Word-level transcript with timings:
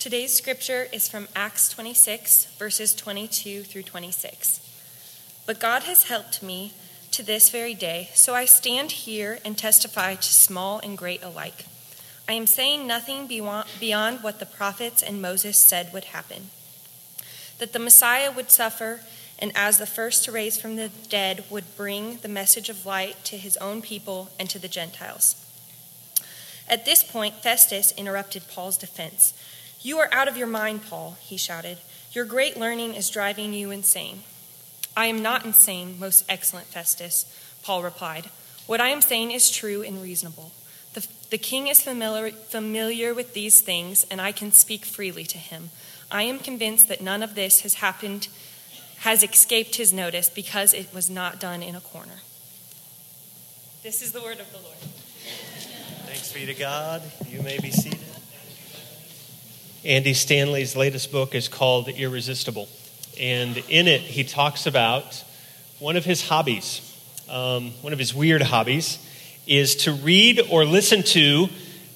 Today's 0.00 0.32
scripture 0.32 0.86
is 0.94 1.10
from 1.10 1.28
Acts 1.36 1.68
26, 1.68 2.46
verses 2.58 2.94
22 2.94 3.64
through 3.64 3.82
26. 3.82 5.42
But 5.44 5.60
God 5.60 5.82
has 5.82 6.04
helped 6.04 6.42
me 6.42 6.72
to 7.10 7.22
this 7.22 7.50
very 7.50 7.74
day, 7.74 8.08
so 8.14 8.34
I 8.34 8.46
stand 8.46 8.92
here 8.92 9.40
and 9.44 9.58
testify 9.58 10.14
to 10.14 10.22
small 10.22 10.78
and 10.78 10.96
great 10.96 11.22
alike. 11.22 11.66
I 12.26 12.32
am 12.32 12.46
saying 12.46 12.86
nothing 12.86 13.26
beyond 13.26 14.22
what 14.22 14.40
the 14.40 14.46
prophets 14.46 15.02
and 15.02 15.20
Moses 15.20 15.58
said 15.58 15.92
would 15.92 16.04
happen 16.04 16.48
that 17.58 17.74
the 17.74 17.78
Messiah 17.78 18.32
would 18.32 18.50
suffer, 18.50 19.00
and 19.38 19.52
as 19.54 19.76
the 19.76 19.84
first 19.84 20.24
to 20.24 20.32
raise 20.32 20.58
from 20.58 20.76
the 20.76 20.88
dead, 21.10 21.44
would 21.50 21.76
bring 21.76 22.16
the 22.22 22.26
message 22.26 22.70
of 22.70 22.86
light 22.86 23.22
to 23.24 23.36
his 23.36 23.58
own 23.58 23.82
people 23.82 24.30
and 24.38 24.48
to 24.48 24.58
the 24.58 24.66
Gentiles. 24.66 25.44
At 26.66 26.86
this 26.86 27.02
point, 27.02 27.34
Festus 27.34 27.92
interrupted 27.98 28.44
Paul's 28.48 28.78
defense. 28.78 29.34
You 29.82 29.98
are 29.98 30.12
out 30.12 30.28
of 30.28 30.36
your 30.36 30.46
mind, 30.46 30.82
Paul, 30.86 31.16
he 31.20 31.36
shouted. 31.36 31.78
Your 32.12 32.24
great 32.24 32.58
learning 32.58 32.94
is 32.94 33.08
driving 33.08 33.54
you 33.54 33.70
insane. 33.70 34.24
I 34.96 35.06
am 35.06 35.22
not 35.22 35.44
insane, 35.46 35.98
most 35.98 36.24
excellent 36.28 36.66
Festus, 36.66 37.24
Paul 37.62 37.82
replied. 37.82 38.30
What 38.66 38.80
I 38.80 38.88
am 38.88 39.00
saying 39.00 39.30
is 39.30 39.50
true 39.50 39.82
and 39.82 40.02
reasonable. 40.02 40.52
The, 40.92 41.06
the 41.30 41.38
king 41.38 41.68
is 41.68 41.82
familiar, 41.82 42.30
familiar 42.30 43.14
with 43.14 43.32
these 43.32 43.60
things, 43.60 44.04
and 44.10 44.20
I 44.20 44.32
can 44.32 44.52
speak 44.52 44.84
freely 44.84 45.24
to 45.24 45.38
him. 45.38 45.70
I 46.10 46.24
am 46.24 46.40
convinced 46.40 46.88
that 46.88 47.00
none 47.00 47.22
of 47.22 47.34
this 47.34 47.60
has 47.60 47.74
happened, 47.74 48.28
has 48.98 49.22
escaped 49.22 49.76
his 49.76 49.92
notice 49.92 50.28
because 50.28 50.74
it 50.74 50.92
was 50.92 51.08
not 51.08 51.40
done 51.40 51.62
in 51.62 51.74
a 51.74 51.80
corner. 51.80 52.20
This 53.82 54.02
is 54.02 54.12
the 54.12 54.20
word 54.20 54.40
of 54.40 54.50
the 54.52 54.58
Lord. 54.58 54.76
Thanks 56.06 56.32
be 56.32 56.44
to 56.44 56.54
God. 56.54 57.02
You 57.28 57.40
may 57.42 57.58
be 57.60 57.70
seated. 57.70 58.09
Andy 59.84 60.12
Stanley's 60.12 60.76
latest 60.76 61.10
book 61.10 61.34
is 61.34 61.48
called 61.48 61.88
Irresistible. 61.88 62.68
And 63.18 63.56
in 63.70 63.88
it, 63.88 64.02
he 64.02 64.24
talks 64.24 64.66
about 64.66 65.24
one 65.78 65.96
of 65.96 66.04
his 66.04 66.28
hobbies, 66.28 66.82
um, 67.30 67.70
one 67.80 67.94
of 67.94 67.98
his 67.98 68.14
weird 68.14 68.42
hobbies, 68.42 68.98
is 69.46 69.76
to 69.76 69.92
read 69.92 70.38
or 70.50 70.66
listen 70.66 71.02
to 71.02 71.48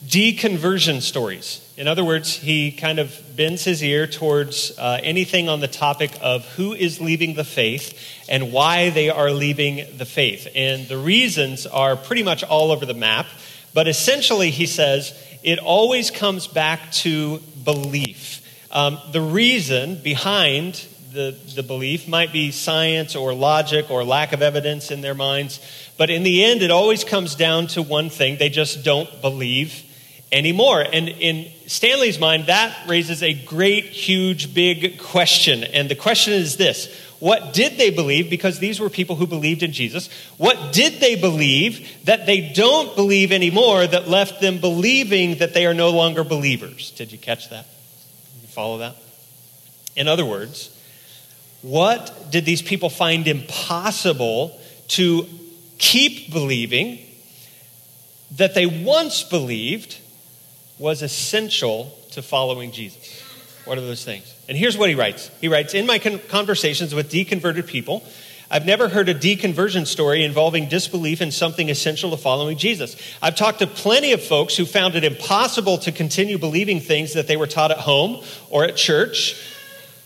deconversion 0.06 1.02
stories. 1.02 1.60
In 1.76 1.86
other 1.86 2.04
words, 2.04 2.34
he 2.34 2.72
kind 2.72 2.98
of 2.98 3.20
bends 3.36 3.64
his 3.64 3.82
ear 3.82 4.06
towards 4.06 4.78
uh, 4.78 5.00
anything 5.02 5.50
on 5.50 5.60
the 5.60 5.68
topic 5.68 6.12
of 6.22 6.46
who 6.54 6.72
is 6.72 7.02
leaving 7.02 7.34
the 7.34 7.44
faith 7.44 7.98
and 8.30 8.50
why 8.50 8.88
they 8.90 9.10
are 9.10 9.30
leaving 9.30 9.98
the 9.98 10.06
faith. 10.06 10.48
And 10.54 10.88
the 10.88 10.98
reasons 10.98 11.66
are 11.66 11.96
pretty 11.96 12.22
much 12.22 12.44
all 12.44 12.70
over 12.70 12.86
the 12.86 12.94
map. 12.94 13.26
But 13.74 13.88
essentially, 13.88 14.50
he 14.50 14.66
says, 14.66 15.12
it 15.42 15.58
always 15.58 16.10
comes 16.10 16.46
back 16.46 16.90
to 16.92 17.42
belief. 17.64 18.40
Um, 18.70 18.98
the 19.12 19.20
reason 19.20 20.02
behind 20.02 20.86
the, 21.12 21.36
the 21.54 21.62
belief 21.62 22.08
might 22.08 22.32
be 22.32 22.50
science 22.50 23.14
or 23.14 23.32
logic 23.32 23.90
or 23.90 24.04
lack 24.04 24.32
of 24.32 24.42
evidence 24.42 24.90
in 24.90 25.00
their 25.00 25.14
minds, 25.14 25.60
but 25.96 26.10
in 26.10 26.24
the 26.24 26.44
end, 26.44 26.62
it 26.62 26.70
always 26.70 27.04
comes 27.04 27.36
down 27.36 27.68
to 27.68 27.82
one 27.82 28.10
thing 28.10 28.36
they 28.36 28.48
just 28.48 28.84
don't 28.84 29.22
believe 29.22 29.84
anymore. 30.32 30.84
And 30.92 31.08
in 31.08 31.50
Stanley's 31.68 32.18
mind, 32.18 32.46
that 32.46 32.76
raises 32.88 33.22
a 33.22 33.32
great, 33.32 33.84
huge, 33.84 34.52
big 34.52 34.98
question. 34.98 35.62
And 35.62 35.88
the 35.88 35.94
question 35.94 36.32
is 36.32 36.56
this 36.56 36.88
What 37.20 37.52
did 37.52 37.78
they 37.78 37.90
believe? 37.90 38.28
Because 38.28 38.58
these 38.58 38.80
were 38.80 38.90
people 38.90 39.16
who 39.16 39.26
believed 39.26 39.62
in 39.62 39.72
Jesus. 39.72 40.08
What 40.36 40.72
did 40.72 41.00
they 41.00 41.14
believe 41.14 42.04
that 42.04 42.26
they 42.26 42.52
don't 42.52 42.94
believe 42.96 43.32
anymore 43.32 43.86
that 43.86 44.08
left 44.08 44.40
them 44.40 44.58
believing 44.58 45.38
that 45.38 45.54
they 45.54 45.66
are 45.66 45.74
no 45.74 45.90
longer 45.90 46.24
believers? 46.24 46.90
Did 46.92 47.12
you 47.12 47.18
catch 47.18 47.50
that? 47.50 47.66
You 48.42 48.48
follow 48.48 48.78
that? 48.78 48.96
In 49.96 50.08
other 50.08 50.24
words, 50.24 50.70
what 51.62 52.30
did 52.30 52.44
these 52.44 52.60
people 52.60 52.90
find 52.90 53.26
impossible 53.26 54.60
to 54.88 55.26
keep 55.78 56.32
believing 56.32 56.98
that 58.36 58.54
they 58.54 58.66
once 58.66 59.22
believed 59.22 59.98
was 60.78 61.00
essential 61.00 61.96
to 62.10 62.20
following 62.20 62.72
Jesus? 62.72 63.23
What 63.64 63.78
are 63.78 63.82
those 63.82 64.04
things? 64.04 64.34
And 64.48 64.58
here's 64.58 64.76
what 64.76 64.88
he 64.88 64.94
writes 64.94 65.30
He 65.40 65.48
writes 65.48 65.74
In 65.74 65.86
my 65.86 65.98
conversations 65.98 66.94
with 66.94 67.10
deconverted 67.10 67.66
people, 67.66 68.04
I've 68.50 68.66
never 68.66 68.88
heard 68.88 69.08
a 69.08 69.14
deconversion 69.14 69.86
story 69.86 70.22
involving 70.22 70.68
disbelief 70.68 71.20
in 71.20 71.30
something 71.30 71.70
essential 71.70 72.10
to 72.10 72.16
following 72.16 72.58
Jesus. 72.58 72.96
I've 73.22 73.36
talked 73.36 73.60
to 73.60 73.66
plenty 73.66 74.12
of 74.12 74.22
folks 74.22 74.56
who 74.56 74.66
found 74.66 74.94
it 74.94 75.04
impossible 75.04 75.78
to 75.78 75.92
continue 75.92 76.38
believing 76.38 76.80
things 76.80 77.14
that 77.14 77.26
they 77.26 77.36
were 77.36 77.46
taught 77.46 77.70
at 77.70 77.78
home 77.78 78.22
or 78.50 78.64
at 78.64 78.76
church 78.76 79.42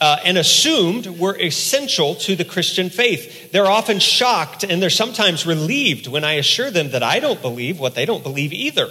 uh, 0.00 0.18
and 0.24 0.38
assumed 0.38 1.06
were 1.18 1.36
essential 1.38 2.14
to 2.14 2.36
the 2.36 2.44
Christian 2.44 2.90
faith. 2.90 3.50
They're 3.50 3.66
often 3.66 3.98
shocked 3.98 4.62
and 4.62 4.80
they're 4.80 4.90
sometimes 4.90 5.44
relieved 5.44 6.06
when 6.06 6.24
I 6.24 6.34
assure 6.34 6.70
them 6.70 6.92
that 6.92 7.02
I 7.02 7.18
don't 7.18 7.42
believe 7.42 7.80
what 7.80 7.96
they 7.96 8.06
don't 8.06 8.22
believe 8.22 8.52
either. 8.52 8.88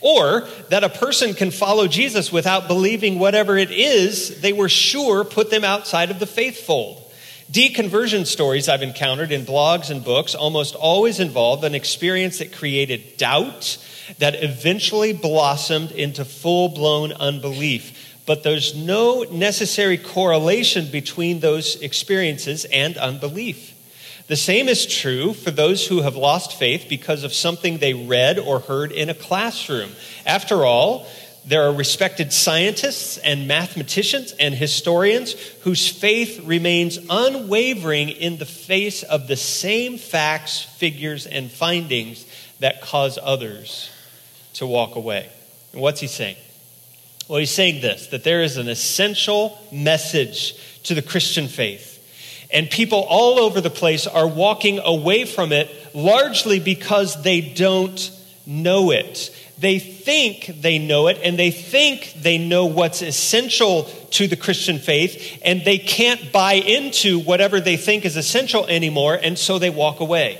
Or 0.00 0.46
that 0.70 0.84
a 0.84 0.88
person 0.88 1.34
can 1.34 1.50
follow 1.50 1.88
Jesus 1.88 2.30
without 2.30 2.68
believing 2.68 3.18
whatever 3.18 3.56
it 3.56 3.70
is 3.70 4.40
they 4.40 4.52
were 4.52 4.68
sure 4.68 5.24
put 5.24 5.50
them 5.50 5.64
outside 5.64 6.10
of 6.10 6.18
the 6.18 6.26
faith 6.26 6.64
fold. 6.64 7.02
Deconversion 7.50 8.26
stories 8.26 8.68
I've 8.68 8.82
encountered 8.82 9.32
in 9.32 9.46
blogs 9.46 9.90
and 9.90 10.04
books 10.04 10.34
almost 10.34 10.74
always 10.74 11.18
involve 11.18 11.64
an 11.64 11.74
experience 11.74 12.38
that 12.38 12.52
created 12.52 13.16
doubt 13.16 13.78
that 14.18 14.42
eventually 14.42 15.14
blossomed 15.14 15.90
into 15.92 16.26
full 16.26 16.68
blown 16.68 17.12
unbelief. 17.12 18.16
But 18.26 18.42
there's 18.42 18.76
no 18.76 19.22
necessary 19.22 19.96
correlation 19.96 20.90
between 20.90 21.40
those 21.40 21.80
experiences 21.80 22.66
and 22.66 22.98
unbelief. 22.98 23.74
The 24.28 24.36
same 24.36 24.68
is 24.68 24.84
true 24.84 25.32
for 25.32 25.50
those 25.50 25.86
who 25.86 26.02
have 26.02 26.14
lost 26.14 26.58
faith 26.58 26.86
because 26.88 27.24
of 27.24 27.32
something 27.32 27.78
they 27.78 27.94
read 27.94 28.38
or 28.38 28.60
heard 28.60 28.92
in 28.92 29.08
a 29.08 29.14
classroom. 29.14 29.90
After 30.26 30.66
all, 30.66 31.06
there 31.46 31.62
are 31.62 31.72
respected 31.72 32.30
scientists 32.30 33.16
and 33.16 33.48
mathematicians 33.48 34.32
and 34.32 34.54
historians 34.54 35.32
whose 35.62 35.88
faith 35.88 36.44
remains 36.44 36.98
unwavering 37.08 38.10
in 38.10 38.36
the 38.36 38.44
face 38.44 39.02
of 39.02 39.28
the 39.28 39.36
same 39.36 39.96
facts, 39.96 40.60
figures, 40.60 41.26
and 41.26 41.50
findings 41.50 42.26
that 42.60 42.82
cause 42.82 43.18
others 43.22 43.88
to 44.52 44.66
walk 44.66 44.94
away. 44.94 45.30
And 45.72 45.80
what's 45.80 46.00
he 46.00 46.06
saying? 46.06 46.36
Well, 47.28 47.38
he's 47.38 47.50
saying 47.50 47.80
this 47.80 48.08
that 48.08 48.24
there 48.24 48.42
is 48.42 48.58
an 48.58 48.68
essential 48.68 49.58
message 49.72 50.82
to 50.82 50.94
the 50.94 51.02
Christian 51.02 51.48
faith 51.48 51.97
and 52.50 52.70
people 52.70 53.00
all 53.08 53.38
over 53.38 53.60
the 53.60 53.70
place 53.70 54.06
are 54.06 54.26
walking 54.26 54.78
away 54.82 55.24
from 55.24 55.52
it 55.52 55.70
largely 55.94 56.60
because 56.60 57.22
they 57.22 57.40
don't 57.40 58.10
know 58.46 58.90
it. 58.90 59.34
They 59.58 59.78
think 59.78 60.46
they 60.60 60.78
know 60.78 61.08
it, 61.08 61.18
and 61.22 61.38
they 61.38 61.50
think 61.50 62.14
they 62.16 62.38
know 62.38 62.66
what's 62.66 63.02
essential 63.02 63.84
to 64.12 64.28
the 64.28 64.36
Christian 64.36 64.78
faith, 64.78 65.40
and 65.44 65.64
they 65.64 65.78
can't 65.78 66.30
buy 66.32 66.54
into 66.54 67.18
whatever 67.18 67.60
they 67.60 67.76
think 67.76 68.04
is 68.04 68.16
essential 68.16 68.66
anymore, 68.66 69.18
and 69.20 69.36
so 69.36 69.58
they 69.58 69.70
walk 69.70 70.00
away. 70.00 70.38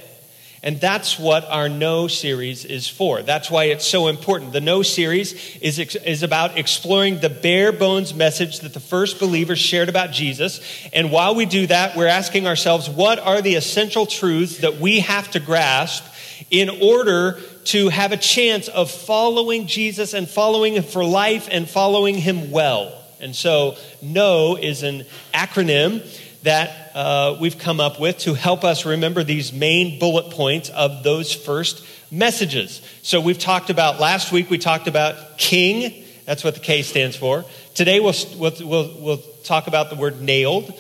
And 0.63 0.81
that's 0.81 1.19
what 1.19 1.45
our 1.49 1.69
Know 1.69 2.09
series 2.09 2.65
is 2.65 2.89
for. 2.89 3.23
That's 3.23 3.51
why 3.51 3.65
it's 3.65 3.87
so 3.87 4.09
important. 4.09 4.53
The 4.53 4.61
Know 4.61 4.83
series 4.83 5.57
is, 5.59 5.79
is 5.79 6.23
about 6.23 6.59
exploring 6.59 7.21
the 7.21 7.31
bare 7.31 7.71
bones 7.71 8.13
message 8.13 8.61
that 8.61 8.75
the 8.75 8.81
first 8.81 9.21
believers 9.21 9.59
shared 9.59 9.89
about 9.89 10.11
Jesus. 10.11 10.61
And 10.93 11.13
while 11.13 11.35
we 11.35 11.47
do 11.47 11.67
that, 11.69 11.97
we're 11.97 12.07
asking 12.07 12.47
ourselves 12.47 12.91
what 12.91 13.19
are 13.21 13.41
the 13.41 13.55
essential 13.55 14.07
truths 14.07 14.59
that 14.59 14.79
we 14.79 15.01
have 15.01 15.31
to 15.33 15.41
grasp 15.41 16.05
in 16.51 16.71
order 16.71 17.39
to 17.65 17.89
have 17.89 18.13
a 18.13 18.17
chance 18.17 18.69
of 18.69 18.91
following 18.91 19.67
Jesus 19.67 20.15
and 20.15 20.29
following 20.29 20.75
him 20.75 20.83
for 20.83 21.05
life 21.05 21.49
and 21.51 21.69
following 21.69 22.17
him 22.17 22.51
well. 22.51 22.95
And 23.21 23.35
so, 23.35 23.77
Know 24.01 24.57
is 24.57 24.83
an 24.83 25.05
acronym 25.35 26.05
that 26.43 26.93
uh, 26.95 27.37
we've 27.41 27.59
come 27.59 27.81
up 27.81 28.01
with 28.01 28.19
to 28.19 28.35
help 28.35 28.65
us 28.65 28.85
remember 28.87 29.25
these 29.25 29.53
main 29.53 29.99
bullet 29.99 30.31
points 30.31 30.69
of 30.71 31.03
those 31.03 31.33
first 31.33 31.85
messages. 32.11 32.81
So 33.03 33.21
we've 33.21 33.39
talked 33.39 33.71
about, 33.71 34.01
last 34.01 34.33
week 34.33 34.51
we 34.51 34.59
talked 34.59 34.87
about 34.87 35.39
king. 35.39 36.05
That's 36.25 36.45
what 36.45 36.55
the 36.55 36.61
K 36.61 36.83
stands 36.83 37.17
for. 37.17 37.45
Today 37.75 38.01
we'll, 38.01 38.15
we'll, 38.37 38.95
we'll, 38.99 39.23
talk 39.45 39.67
about 39.67 39.89
the 39.89 39.97
word 39.97 40.21
nailed. 40.21 40.79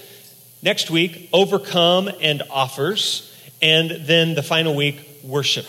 Next 0.62 0.90
week, 0.90 1.30
overcome 1.32 2.10
and 2.20 2.42
offers. 2.50 3.34
And 3.62 3.90
then 4.06 4.34
the 4.34 4.42
final 4.42 4.74
week, 4.74 5.00
worship. 5.24 5.64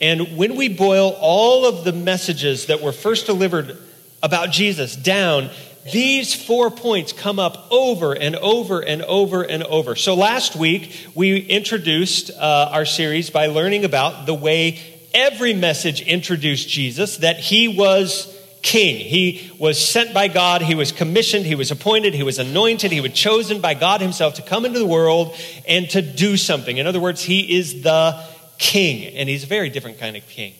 And 0.00 0.36
when 0.36 0.56
we 0.56 0.68
boil 0.68 1.16
all 1.20 1.66
of 1.66 1.84
the 1.84 1.92
messages 1.92 2.66
that 2.66 2.80
were 2.80 2.90
first 2.90 3.26
delivered 3.26 3.78
about 4.24 4.50
Jesus 4.50 4.96
down 4.96 5.50
these 5.90 6.34
four 6.34 6.70
points 6.70 7.12
come 7.12 7.38
up 7.38 7.66
over 7.72 8.12
and 8.12 8.36
over 8.36 8.80
and 8.80 9.02
over 9.02 9.42
and 9.42 9.62
over. 9.64 9.96
So 9.96 10.14
last 10.14 10.54
week, 10.54 11.08
we 11.14 11.38
introduced 11.40 12.30
uh, 12.30 12.70
our 12.72 12.84
series 12.84 13.30
by 13.30 13.46
learning 13.46 13.84
about 13.84 14.26
the 14.26 14.34
way 14.34 14.80
every 15.12 15.54
message 15.54 16.00
introduced 16.00 16.68
Jesus, 16.68 17.18
that 17.18 17.38
he 17.38 17.68
was 17.68 18.28
king. 18.62 18.96
He 18.96 19.50
was 19.58 19.76
sent 19.76 20.14
by 20.14 20.28
God, 20.28 20.62
he 20.62 20.76
was 20.76 20.92
commissioned, 20.92 21.44
he 21.46 21.56
was 21.56 21.72
appointed, 21.72 22.14
he 22.14 22.22
was 22.22 22.38
anointed, 22.38 22.92
he 22.92 23.00
was 23.00 23.12
chosen 23.12 23.60
by 23.60 23.74
God 23.74 24.00
himself 24.00 24.34
to 24.34 24.42
come 24.42 24.64
into 24.64 24.78
the 24.78 24.86
world 24.86 25.34
and 25.66 25.90
to 25.90 26.00
do 26.00 26.36
something. 26.36 26.76
In 26.76 26.86
other 26.86 27.00
words, 27.00 27.22
he 27.22 27.56
is 27.56 27.82
the 27.82 28.24
king, 28.58 29.14
and 29.14 29.28
he's 29.28 29.42
a 29.42 29.48
very 29.48 29.68
different 29.68 29.98
kind 29.98 30.16
of 30.16 30.26
king. 30.28 30.54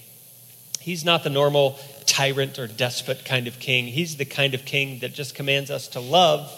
He's 0.80 1.04
not 1.04 1.22
the 1.22 1.30
normal 1.30 1.78
tyrant 2.06 2.58
or 2.58 2.66
despot 2.66 3.24
kind 3.24 3.46
of 3.46 3.58
king. 3.58 3.86
He's 3.86 4.16
the 4.16 4.24
kind 4.24 4.54
of 4.54 4.64
king 4.64 5.00
that 5.00 5.12
just 5.12 5.34
commands 5.34 5.70
us 5.70 5.88
to 5.88 6.00
love. 6.00 6.52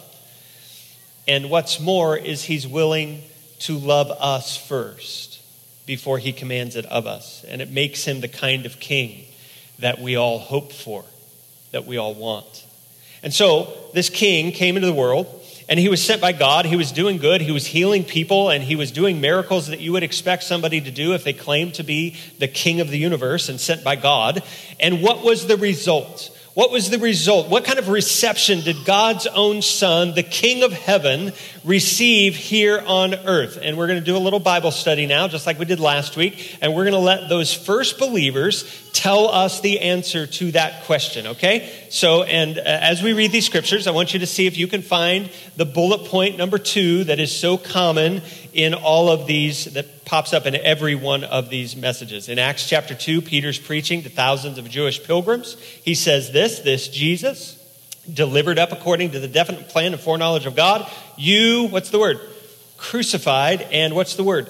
And 1.26 1.50
what's 1.50 1.81
more 1.81 2.17
is 2.17 2.44
he's 2.44 2.67
willing 2.67 3.23
to 3.61 3.79
love 3.79 4.11
us 4.11 4.56
first 4.56 5.41
before 5.87 6.19
he 6.19 6.32
commands 6.32 6.76
it 6.76 6.87
of 6.87 7.06
us. 7.06 7.44
And 7.49 7.62
it 7.62 7.70
makes 7.70 8.05
him 8.05 8.20
the 8.20 8.29
kind 8.29 8.67
of 8.67 8.81
king 8.81 9.25
that 9.79 10.00
we 10.00 10.17
all 10.17 10.38
hope 10.38 10.73
for 10.73 11.05
that 11.73 11.87
we 11.87 11.96
all 11.96 12.14
want. 12.14 12.64
And 13.23 13.32
so 13.32 13.73
this 13.94 14.11
king 14.11 14.52
came 14.52 14.76
into 14.76 14.87
the 14.87 14.94
world 14.94 15.26
and 15.69 15.81
he 15.81 15.88
was 15.88 16.02
sent 16.05 16.20
by 16.20 16.32
God. 16.32 16.66
He 16.66 16.76
was 16.76 16.93
doing 16.93 17.19
good. 17.19 17.40
He 17.40 17.52
was 17.52 17.66
healing 17.66 18.05
people 18.05 18.50
and 18.50 18.62
he 18.62 18.76
was 18.76 18.93
doing 18.93 19.20
miracles 19.20 19.69
that 19.69 19.81
you 19.81 19.93
would 19.93 20.02
expect 20.02 20.43
somebody 20.43 20.81
to 20.81 20.90
do 20.90 21.14
if 21.14 21.25
they 21.25 21.32
claimed 21.32 21.75
to 21.75 21.82
be 21.82 22.16
the 22.38 22.49
king 22.49 22.81
of 22.81 22.90
the 22.90 22.99
universe 22.99 23.49
and 23.49 23.61
sent 23.61 23.82
by 23.82 23.96
God. 23.96 24.43
And 24.78 25.02
what 25.02 25.25
was 25.25 25.46
the 25.46 25.56
result? 25.56 26.31
What 26.54 26.70
was 26.70 26.88
the 26.88 27.00
result? 27.00 27.48
What 27.48 27.64
kind 27.64 27.80
of 27.80 27.88
reception 27.88 28.60
did 28.60 28.84
God's 28.84 29.26
own 29.26 29.60
Son, 29.60 30.14
the 30.14 30.22
King 30.22 30.62
of 30.62 30.72
Heaven, 30.72 31.32
receive 31.64 32.36
here 32.36 32.80
on 32.86 33.12
earth? 33.12 33.58
And 33.60 33.76
we're 33.76 33.88
going 33.88 33.98
to 33.98 34.04
do 34.04 34.16
a 34.16 34.18
little 34.18 34.38
Bible 34.38 34.70
study 34.70 35.06
now, 35.06 35.26
just 35.26 35.48
like 35.48 35.58
we 35.58 35.64
did 35.64 35.80
last 35.80 36.16
week. 36.16 36.56
And 36.62 36.72
we're 36.72 36.84
going 36.84 36.94
to 36.94 37.00
let 37.00 37.28
those 37.28 37.52
first 37.52 37.98
believers 37.98 38.88
tell 38.92 39.26
us 39.26 39.62
the 39.62 39.80
answer 39.80 40.28
to 40.28 40.52
that 40.52 40.84
question, 40.84 41.26
okay? 41.26 41.68
So, 41.90 42.22
and 42.22 42.56
uh, 42.56 42.62
as 42.64 43.02
we 43.02 43.14
read 43.14 43.32
these 43.32 43.46
scriptures, 43.46 43.88
I 43.88 43.90
want 43.90 44.14
you 44.14 44.20
to 44.20 44.26
see 44.26 44.46
if 44.46 44.56
you 44.56 44.68
can 44.68 44.82
find 44.82 45.30
the 45.56 45.64
bullet 45.64 46.04
point 46.04 46.38
number 46.38 46.58
two 46.58 47.02
that 47.04 47.18
is 47.18 47.36
so 47.36 47.56
common 47.56 48.22
in 48.54 48.72
all 48.72 49.10
of 49.10 49.26
these, 49.26 49.64
that 49.74 50.04
pops 50.04 50.32
up 50.32 50.46
in 50.46 50.54
every 50.54 50.94
one 50.94 51.24
of 51.24 51.50
these 51.50 51.74
messages. 51.74 52.28
In 52.28 52.38
Acts 52.38 52.68
chapter 52.68 52.94
2, 52.94 53.20
Peter's 53.20 53.58
preaching 53.58 54.02
to 54.02 54.08
thousands 54.08 54.58
of 54.58 54.70
Jewish 54.70 55.02
pilgrims. 55.02 55.56
He 55.82 55.94
says 55.94 56.30
this 56.30 56.60
this 56.60 56.88
Jesus, 56.88 57.58
delivered 58.12 58.58
up 58.58 58.70
according 58.70 59.10
to 59.10 59.20
the 59.20 59.28
definite 59.28 59.68
plan 59.68 59.92
and 59.92 60.00
foreknowledge 60.00 60.46
of 60.46 60.54
God, 60.54 60.88
you, 61.16 61.66
what's 61.68 61.90
the 61.90 61.98
word? 61.98 62.20
Crucified, 62.76 63.62
and 63.72 63.94
what's 63.94 64.14
the 64.14 64.24
word? 64.24 64.48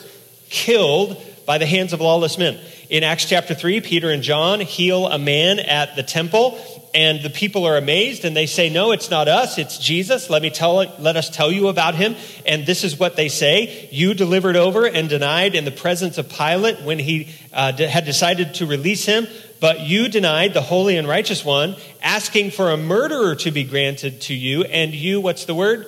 Killed 0.50 1.20
by 1.46 1.58
the 1.58 1.66
hands 1.66 1.92
of 1.92 2.00
lawless 2.00 2.36
men. 2.36 2.58
In 2.90 3.02
Acts 3.02 3.26
chapter 3.26 3.54
3, 3.54 3.80
Peter 3.80 4.10
and 4.10 4.22
John 4.22 4.60
heal 4.60 5.06
a 5.06 5.18
man 5.18 5.58
at 5.58 5.96
the 5.96 6.02
temple, 6.02 6.58
and 6.94 7.20
the 7.22 7.30
people 7.30 7.66
are 7.66 7.76
amazed 7.76 8.24
and 8.24 8.36
they 8.36 8.46
say, 8.46 8.70
No, 8.70 8.92
it's 8.92 9.10
not 9.10 9.26
us, 9.26 9.58
it's 9.58 9.78
Jesus. 9.78 10.30
Let, 10.30 10.40
me 10.40 10.50
tell, 10.50 10.76
let 10.98 11.16
us 11.16 11.28
tell 11.28 11.50
you 11.50 11.66
about 11.68 11.96
him. 11.96 12.14
And 12.46 12.64
this 12.64 12.84
is 12.84 12.98
what 12.98 13.16
they 13.16 13.28
say 13.28 13.88
You 13.90 14.14
delivered 14.14 14.56
over 14.56 14.86
and 14.86 15.08
denied 15.08 15.56
in 15.56 15.64
the 15.64 15.72
presence 15.72 16.16
of 16.16 16.28
Pilate 16.28 16.82
when 16.82 17.00
he 17.00 17.28
uh, 17.52 17.72
had 17.72 18.04
decided 18.04 18.54
to 18.54 18.66
release 18.66 19.04
him, 19.04 19.26
but 19.60 19.80
you 19.80 20.08
denied 20.08 20.54
the 20.54 20.62
holy 20.62 20.96
and 20.96 21.08
righteous 21.08 21.44
one, 21.44 21.76
asking 22.00 22.52
for 22.52 22.70
a 22.70 22.76
murderer 22.76 23.34
to 23.36 23.50
be 23.50 23.64
granted 23.64 24.20
to 24.22 24.34
you, 24.34 24.62
and 24.64 24.94
you, 24.94 25.20
what's 25.20 25.46
the 25.46 25.54
word? 25.54 25.86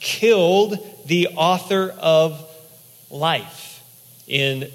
Killed 0.00 0.78
the 1.06 1.28
author 1.28 1.94
of 1.98 2.48
life. 3.10 3.82
In 4.26 4.70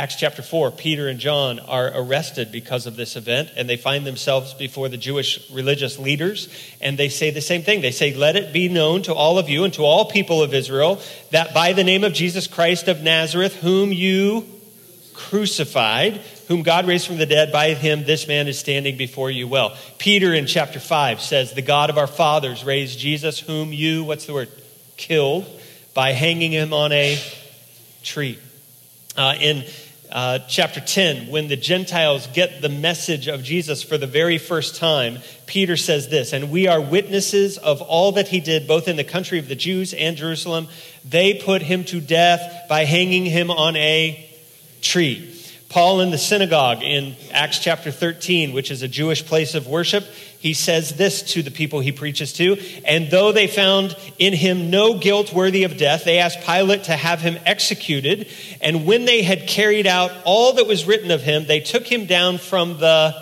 Acts 0.00 0.16
chapter 0.16 0.40
4, 0.40 0.70
Peter 0.70 1.08
and 1.08 1.20
John 1.20 1.58
are 1.58 1.92
arrested 1.94 2.50
because 2.50 2.86
of 2.86 2.96
this 2.96 3.16
event, 3.16 3.50
and 3.54 3.68
they 3.68 3.76
find 3.76 4.06
themselves 4.06 4.54
before 4.54 4.88
the 4.88 4.96
Jewish 4.96 5.50
religious 5.50 5.98
leaders, 5.98 6.48
and 6.80 6.98
they 6.98 7.10
say 7.10 7.30
the 7.30 7.42
same 7.42 7.60
thing. 7.60 7.82
They 7.82 7.90
say, 7.90 8.14
Let 8.14 8.34
it 8.34 8.50
be 8.50 8.70
known 8.70 9.02
to 9.02 9.14
all 9.14 9.38
of 9.38 9.50
you 9.50 9.64
and 9.64 9.74
to 9.74 9.82
all 9.82 10.06
people 10.06 10.42
of 10.42 10.54
Israel 10.54 11.02
that 11.32 11.52
by 11.52 11.74
the 11.74 11.84
name 11.84 12.02
of 12.02 12.14
Jesus 12.14 12.46
Christ 12.46 12.88
of 12.88 13.02
Nazareth, 13.02 13.56
whom 13.56 13.92
you 13.92 14.46
crucified, 15.12 16.22
whom 16.48 16.62
God 16.62 16.88
raised 16.88 17.06
from 17.06 17.18
the 17.18 17.26
dead, 17.26 17.52
by 17.52 17.74
him 17.74 18.04
this 18.04 18.26
man 18.26 18.48
is 18.48 18.58
standing 18.58 18.96
before 18.96 19.30
you 19.30 19.48
well. 19.48 19.76
Peter 19.98 20.32
in 20.32 20.46
chapter 20.46 20.80
5 20.80 21.20
says, 21.20 21.52
The 21.52 21.60
God 21.60 21.90
of 21.90 21.98
our 21.98 22.06
fathers 22.06 22.64
raised 22.64 22.98
Jesus, 22.98 23.38
whom 23.38 23.70
you, 23.70 24.04
what's 24.04 24.24
the 24.24 24.32
word? 24.32 24.48
Killed 24.96 25.44
by 25.92 26.12
hanging 26.12 26.52
him 26.52 26.72
on 26.72 26.90
a 26.90 27.22
tree. 28.02 28.38
Uh, 29.16 29.34
in 29.38 29.64
uh, 30.12 30.40
chapter 30.48 30.80
10, 30.80 31.28
when 31.28 31.48
the 31.48 31.56
Gentiles 31.56 32.26
get 32.28 32.60
the 32.60 32.68
message 32.68 33.28
of 33.28 33.42
Jesus 33.42 33.82
for 33.82 33.96
the 33.96 34.06
very 34.06 34.38
first 34.38 34.76
time, 34.76 35.18
Peter 35.46 35.76
says 35.76 36.08
this, 36.08 36.32
and 36.32 36.50
we 36.50 36.66
are 36.66 36.80
witnesses 36.80 37.58
of 37.58 37.80
all 37.82 38.12
that 38.12 38.28
he 38.28 38.40
did, 38.40 38.66
both 38.66 38.88
in 38.88 38.96
the 38.96 39.04
country 39.04 39.38
of 39.38 39.48
the 39.48 39.54
Jews 39.54 39.94
and 39.94 40.16
Jerusalem. 40.16 40.68
They 41.04 41.34
put 41.34 41.62
him 41.62 41.84
to 41.84 42.00
death 42.00 42.68
by 42.68 42.84
hanging 42.84 43.24
him 43.24 43.50
on 43.50 43.76
a 43.76 44.28
tree. 44.82 45.36
Paul 45.68 46.00
in 46.00 46.10
the 46.10 46.18
synagogue 46.18 46.82
in 46.82 47.14
Acts 47.30 47.60
chapter 47.60 47.92
13, 47.92 48.52
which 48.52 48.72
is 48.72 48.82
a 48.82 48.88
Jewish 48.88 49.24
place 49.24 49.54
of 49.54 49.68
worship, 49.68 50.04
he 50.40 50.54
says 50.54 50.96
this 50.96 51.20
to 51.34 51.42
the 51.42 51.50
people 51.50 51.80
he 51.80 51.92
preaches 51.92 52.32
to. 52.32 52.56
And 52.86 53.10
though 53.10 53.30
they 53.30 53.46
found 53.46 53.94
in 54.18 54.32
him 54.32 54.70
no 54.70 54.98
guilt 54.98 55.34
worthy 55.34 55.64
of 55.64 55.76
death, 55.76 56.04
they 56.04 56.18
asked 56.18 56.40
Pilate 56.40 56.84
to 56.84 56.96
have 56.96 57.20
him 57.20 57.38
executed. 57.44 58.26
And 58.62 58.86
when 58.86 59.04
they 59.04 59.22
had 59.22 59.46
carried 59.46 59.86
out 59.86 60.10
all 60.24 60.54
that 60.54 60.66
was 60.66 60.86
written 60.86 61.10
of 61.10 61.20
him, 61.20 61.44
they 61.46 61.60
took 61.60 61.86
him 61.86 62.06
down 62.06 62.38
from 62.38 62.78
the 62.78 63.14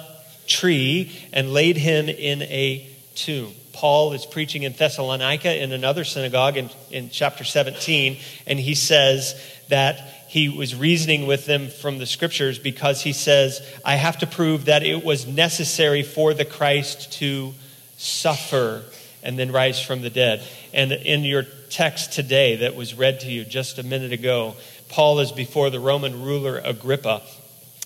tree 0.47 1.11
and 1.32 1.53
laid 1.53 1.76
him 1.76 2.09
in 2.09 2.43
a 2.43 2.88
tomb. 3.17 3.53
Paul 3.73 4.12
is 4.12 4.25
preaching 4.25 4.62
in 4.62 4.73
Thessalonica 4.73 5.61
in 5.61 5.73
another 5.73 6.05
synagogue 6.05 6.56
in, 6.56 6.71
in 6.93 7.11
chapter 7.11 7.43
17, 7.43 8.17
and 8.47 8.61
he 8.61 8.76
says 8.76 9.41
that 9.71 10.18
he 10.29 10.51
was 10.51 10.75
reasoning 10.77 11.27
with 11.27 11.47
them 11.47 11.69
from 11.69 11.97
the 11.97 12.05
scriptures 12.05 12.59
because 12.59 13.01
he 13.01 13.15
says, 13.15 13.67
I 13.83 13.97
have 13.97 14.19
to 14.19 14.27
prove 14.27 14.67
that 14.67 14.83
it 14.83 15.03
was 15.03 15.27
necessary 15.27 16.03
for 16.03 16.35
the 16.35 16.45
Christ 16.45 17.13
to 17.15 17.55
suffer 17.97 18.83
and 19.23 19.39
then 19.39 19.53
rise 19.53 19.83
from 19.83 20.03
the 20.03 20.11
dead. 20.11 20.47
And 20.75 20.93
in 20.93 21.25
your 21.25 21.45
text 21.71 22.13
today 22.13 22.57
that 22.57 22.77
was 22.77 22.95
read 22.95 23.21
to 23.21 23.31
you 23.31 23.45
just 23.45 23.79
a 23.79 23.83
minute 23.83 24.13
ago, 24.13 24.55
Paul 24.91 25.21
is 25.21 25.33
before 25.33 25.71
the 25.71 25.81
Roman 25.81 26.23
ruler 26.23 26.61
Agrippa. 26.63 27.23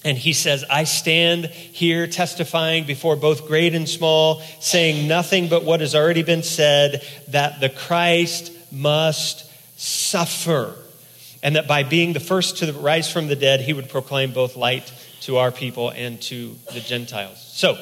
And 0.05 0.19
he 0.19 0.33
says, 0.33 0.65
I 0.69 0.83
stand 0.83 1.47
here 1.47 2.09
testifying 2.09 2.87
before 2.87 3.15
both 3.15 3.47
great 3.47 3.73
and 3.73 3.89
small, 3.89 4.41
saying 4.59 5.07
nothing 5.07 5.49
but 5.49 5.63
what 5.65 5.79
has 5.79 5.95
already 5.95 6.25
been 6.25 6.43
said 6.43 7.07
that 7.29 7.61
the 7.61 7.69
Christ 7.69 8.53
must 8.73 9.49
suffer 9.79 10.75
and 11.43 11.57
that 11.57 11.67
by 11.67 11.83
being 11.83 12.13
the 12.13 12.21
first 12.21 12.59
to 12.59 12.73
rise 12.73 13.11
from 13.11 13.27
the 13.27 13.37
dead, 13.37 13.61
he 13.61 13.73
would 13.73 13.89
proclaim 13.89 14.33
both 14.33 14.57
light 14.57 14.93
to 15.23 15.39
our 15.39 15.51
people 15.51 15.91
and 15.91 16.21
to 16.23 16.57
the 16.73 16.81
Gentiles. 16.81 17.39
So, 17.53 17.77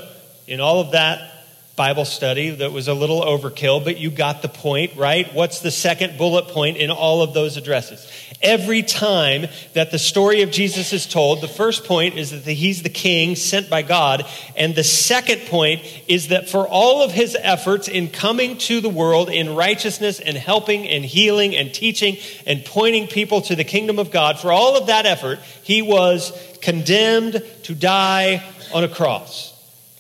in 0.47 0.61
all 0.61 0.81
of 0.81 0.93
that 0.93 1.40
Bible 1.77 2.05
study 2.05 2.51
that 2.51 2.73
was 2.73 2.89
a 2.89 2.95
little 2.95 3.23
overkill, 3.23 3.83
but 3.83 3.97
you 3.97 4.11
got 4.11 4.43
the 4.43 4.49
point, 4.49 4.97
right? 4.97 5.33
What's 5.33 5.61
the 5.61 5.71
second 5.71 6.19
bullet 6.19 6.49
point 6.49 6.77
in 6.77 6.91
all 6.91 7.23
of 7.23 7.33
those 7.33 7.57
addresses? 7.57 8.07
Every 8.43 8.83
time 8.83 9.47
that 9.75 9.91
the 9.91 9.99
story 9.99 10.43
of 10.43 10.51
Jesus 10.51 10.93
is 10.93 11.07
told, 11.07 11.41
the 11.41 11.49
first 11.49 11.85
point 11.85 12.17
is 12.17 12.31
that 12.31 12.51
he's 12.51 12.83
the 12.83 12.89
king 12.89 13.37
sent 13.37 13.69
by 13.69 13.83
God. 13.83 14.27
And 14.57 14.75
the 14.75 14.85
second 14.85 15.43
point 15.43 15.83
is 16.09 16.29
that 16.29 16.49
for 16.49 16.67
all 16.67 17.03
of 17.03 17.13
his 17.13 17.37
efforts 17.39 17.87
in 17.87 18.09
coming 18.09 18.57
to 18.59 18.81
the 18.81 18.89
world 18.89 19.29
in 19.29 19.55
righteousness 19.55 20.21
and 20.21 20.37
helping 20.37 20.89
and 20.89 21.05
healing 21.05 21.55
and 21.55 21.73
teaching 21.73 22.17
and 22.47 22.65
pointing 22.65 23.09
people 23.09 23.43
to 23.43 23.57
the 23.57 23.65
kingdom 23.65 23.99
of 23.99 24.11
God, 24.11 24.39
for 24.39 24.53
all 24.53 24.77
of 24.77 24.87
that 24.87 25.07
effort, 25.07 25.39
he 25.63 25.83
was 25.83 26.33
condemned 26.63 27.43
to 27.65 27.75
die 27.75 28.43
on 28.73 28.85
a 28.85 28.89
cross. 28.89 29.55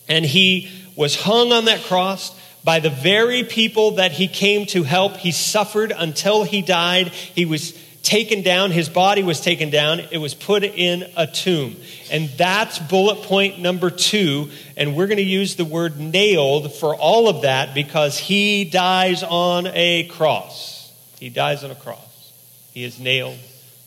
And 0.08 0.24
he 0.24 0.70
was 1.00 1.19
hung 1.19 1.50
on 1.50 1.64
that 1.64 1.83
cross 1.85 2.38
by 2.62 2.78
the 2.78 2.90
very 2.90 3.42
people 3.42 3.92
that 3.92 4.12
he 4.12 4.28
came 4.28 4.66
to 4.66 4.83
help. 4.83 5.16
He 5.16 5.33
suffered 5.33 5.95
until 5.97 6.45
he 6.45 6.61
died. 6.61 7.09
He 7.09 7.47
was 7.47 7.73
taken 8.02 8.42
down, 8.42 8.71
his 8.71 8.90
body 8.90 9.23
was 9.23 9.40
taken 9.40 9.71
down, 9.71 10.00
it 10.11 10.19
was 10.19 10.35
put 10.35 10.62
in 10.62 11.11
a 11.16 11.26
tomb. 11.26 11.75
And 12.12 12.28
that's 12.37 12.78
bullet 12.78 13.23
point 13.23 13.59
number 13.59 13.88
two. 13.88 14.50
And 14.76 14.95
we're 14.95 15.07
going 15.07 15.16
to 15.16 15.23
use 15.23 15.57
the 15.57 15.64
word 15.64 15.99
nailed 15.99 16.75
for 16.75 16.95
all 16.95 17.28
of 17.28 17.42
that 17.42 17.73
because 17.75 18.19
he 18.19 18.64
dies 18.64 19.23
on 19.23 19.69
a 19.69 20.04
cross. 20.04 20.92
He 21.19 21.30
dies 21.30 21.64
on 21.64 21.71
a 21.71 21.75
cross. 21.75 22.33
He 22.75 22.85
is 22.85 23.00
nailed 23.00 23.38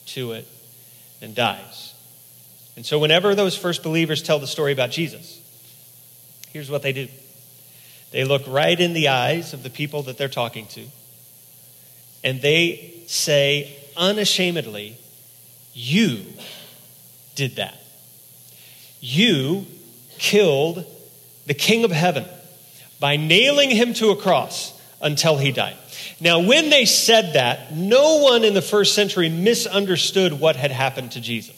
to 0.08 0.32
it 0.32 0.48
and 1.22 1.36
dies. 1.36 1.93
And 2.75 2.84
so, 2.84 2.98
whenever 2.98 3.36
those 3.36 3.55
first 3.55 3.84
believers 3.84 4.24
tell 4.24 4.39
the 4.39 4.48
story 4.48 4.74
about 4.74 4.89
Jesus, 4.89 5.42
Here's 6.53 6.69
what 6.69 6.83
they 6.83 6.93
do 6.93 7.07
they 8.12 8.24
look 8.24 8.43
right 8.48 8.79
in 8.79 8.93
the 8.93 9.07
eyes 9.07 9.53
of 9.53 9.63
the 9.63 9.72
people 9.72 10.03
that 10.03 10.17
they're 10.17 10.29
talking 10.29 10.67
to, 10.67 10.86
and 12.24 12.41
they 12.41 12.93
say 13.07 13.75
unashamedly, 13.98 14.95
You 15.74 16.25
did 17.36 17.55
that. 17.55 17.79
You 19.01 19.65
killed 20.19 20.86
the 21.48 21.53
King 21.55 21.83
of 21.83 21.91
heaven. 21.91 22.25
by 23.00 23.17
nailing 23.17 23.69
him 23.69 23.93
to 23.93 24.12
a 24.12 24.15
cross 24.15 24.72
until 25.01 25.38
he 25.38 25.51
died. 25.51 25.75
Now, 26.22 26.39
when 26.39 26.69
they 26.69 26.86
said 26.86 27.33
that, 27.33 27.75
no 27.75 28.19
one 28.19 28.45
in 28.45 28.53
the 28.53 28.62
first 28.62 28.95
century 28.95 29.27
misunderstood 29.27 30.39
what 30.39 30.55
had 30.55 30.72
happened 30.72 31.12
to 31.12 31.19
Jesus. 31.19 31.55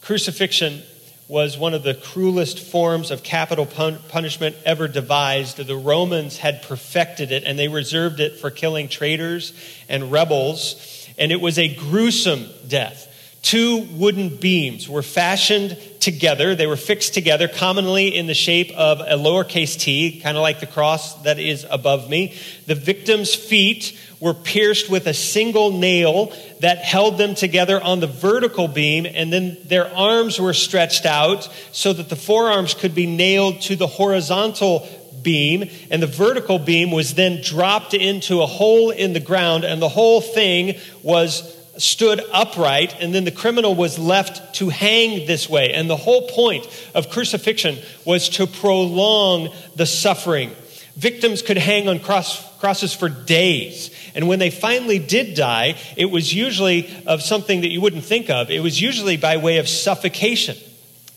Crucifixion 0.00 0.82
was 1.26 1.56
one 1.56 1.72
of 1.72 1.82
the 1.82 1.94
cruelest 1.94 2.58
forms 2.58 3.10
of 3.10 3.22
capital 3.22 3.64
pun- 3.64 3.98
punishment 4.08 4.56
ever 4.64 4.86
devised. 4.88 5.56
The 5.56 5.76
Romans 5.76 6.36
had 6.36 6.62
perfected 6.62 7.32
it, 7.32 7.44
and 7.44 7.58
they 7.58 7.68
reserved 7.68 8.20
it 8.20 8.38
for 8.38 8.50
killing 8.50 8.88
traitors 8.88 9.52
and 9.88 10.12
rebels, 10.12 11.08
and 11.16 11.32
it 11.32 11.40
was 11.40 11.58
a 11.58 11.74
gruesome 11.74 12.46
death. 12.68 13.10
Two 13.40 13.86
wooden 13.92 14.36
beams 14.36 14.88
were 14.88 15.02
fashioned 15.02 15.76
together. 16.00 16.54
They 16.54 16.66
were 16.66 16.76
fixed 16.76 17.12
together, 17.12 17.46
commonly 17.46 18.14
in 18.14 18.26
the 18.26 18.34
shape 18.34 18.70
of 18.72 19.00
a 19.00 19.18
lowercase 19.18 19.78
t, 19.78 20.20
kind 20.20 20.36
of 20.36 20.42
like 20.42 20.60
the 20.60 20.66
cross 20.66 21.14
that 21.22 21.38
is 21.38 21.66
above 21.70 22.08
me. 22.08 22.34
The 22.66 22.74
victim's 22.74 23.34
feet 23.34 23.98
were 24.20 24.34
pierced 24.34 24.90
with 24.90 25.06
a 25.06 25.14
single 25.14 25.72
nail 25.72 26.32
that 26.60 26.78
held 26.78 27.18
them 27.18 27.34
together 27.34 27.82
on 27.82 28.00
the 28.00 28.06
vertical 28.06 28.68
beam, 28.68 29.06
and 29.06 29.32
then 29.32 29.56
their 29.64 29.94
arms 29.94 30.40
were 30.40 30.54
stretched 30.54 31.06
out 31.06 31.48
so 31.72 31.92
that 31.92 32.08
the 32.08 32.16
forearms 32.16 32.74
could 32.74 32.94
be 32.94 33.06
nailed 33.06 33.60
to 33.62 33.76
the 33.76 33.86
horizontal 33.86 34.88
beam, 35.22 35.68
and 35.90 36.02
the 36.02 36.06
vertical 36.06 36.58
beam 36.58 36.90
was 36.90 37.14
then 37.14 37.40
dropped 37.42 37.94
into 37.94 38.42
a 38.42 38.46
hole 38.46 38.90
in 38.90 39.12
the 39.12 39.20
ground, 39.20 39.64
and 39.64 39.82
the 39.82 39.88
whole 39.88 40.20
thing 40.20 40.78
was 41.02 41.54
stood 41.76 42.20
upright, 42.32 42.94
and 43.00 43.14
then 43.14 43.24
the 43.24 43.32
criminal 43.32 43.74
was 43.74 43.98
left 43.98 44.54
to 44.54 44.68
hang 44.68 45.26
this 45.26 45.48
way. 45.48 45.72
And 45.72 45.90
the 45.90 45.96
whole 45.96 46.28
point 46.28 46.66
of 46.94 47.10
crucifixion 47.10 47.78
was 48.04 48.28
to 48.30 48.46
prolong 48.46 49.48
the 49.74 49.86
suffering. 49.86 50.52
Victims 50.96 51.42
could 51.42 51.58
hang 51.58 51.88
on 51.88 51.98
cross, 51.98 52.40
crosses 52.64 52.94
for 52.94 53.10
days. 53.10 53.90
And 54.14 54.26
when 54.26 54.38
they 54.38 54.48
finally 54.48 54.98
did 54.98 55.34
die, 55.34 55.76
it 55.98 56.06
was 56.06 56.32
usually 56.32 56.88
of 57.06 57.20
something 57.20 57.60
that 57.60 57.68
you 57.68 57.82
wouldn't 57.82 58.06
think 58.06 58.30
of. 58.30 58.50
It 58.50 58.60
was 58.60 58.80
usually 58.80 59.18
by 59.18 59.36
way 59.36 59.58
of 59.58 59.68
suffocation. 59.68 60.56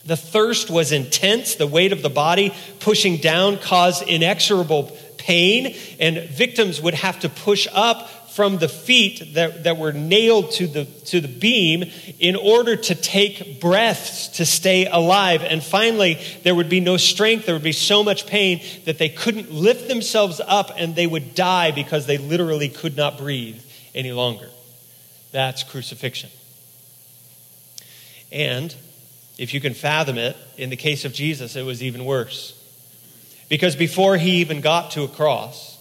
The 0.04 0.14
thirst 0.14 0.68
was 0.68 0.92
intense, 0.92 1.54
the 1.54 1.66
weight 1.66 1.92
of 1.92 2.02
the 2.02 2.10
body 2.10 2.52
pushing 2.80 3.16
down 3.16 3.56
caused 3.56 4.02
inexorable 4.02 4.94
pain, 5.16 5.74
and 5.98 6.18
victims 6.28 6.82
would 6.82 6.92
have 6.92 7.18
to 7.20 7.30
push 7.30 7.66
up 7.72 8.10
from 8.38 8.58
the 8.58 8.68
feet 8.68 9.34
that, 9.34 9.64
that 9.64 9.76
were 9.76 9.92
nailed 9.92 10.52
to 10.52 10.68
the, 10.68 10.84
to 10.84 11.20
the 11.20 11.26
beam 11.26 11.82
in 12.20 12.36
order 12.36 12.76
to 12.76 12.94
take 12.94 13.60
breaths 13.60 14.28
to 14.28 14.46
stay 14.46 14.86
alive. 14.86 15.42
And 15.42 15.60
finally, 15.60 16.20
there 16.44 16.54
would 16.54 16.68
be 16.68 16.78
no 16.78 16.98
strength, 16.98 17.46
there 17.46 17.56
would 17.56 17.64
be 17.64 17.72
so 17.72 18.04
much 18.04 18.28
pain 18.28 18.62
that 18.84 18.96
they 18.96 19.08
couldn't 19.08 19.50
lift 19.50 19.88
themselves 19.88 20.40
up 20.46 20.70
and 20.76 20.94
they 20.94 21.08
would 21.08 21.34
die 21.34 21.72
because 21.72 22.06
they 22.06 22.16
literally 22.16 22.68
could 22.68 22.96
not 22.96 23.18
breathe 23.18 23.60
any 23.92 24.12
longer. 24.12 24.48
That's 25.32 25.64
crucifixion. 25.64 26.30
And 28.30 28.72
if 29.36 29.52
you 29.52 29.60
can 29.60 29.74
fathom 29.74 30.16
it, 30.16 30.36
in 30.56 30.70
the 30.70 30.76
case 30.76 31.04
of 31.04 31.12
Jesus, 31.12 31.56
it 31.56 31.64
was 31.64 31.82
even 31.82 32.04
worse. 32.04 32.54
Because 33.48 33.74
before 33.74 34.16
he 34.16 34.36
even 34.36 34.60
got 34.60 34.92
to 34.92 35.02
a 35.02 35.08
cross, 35.08 35.77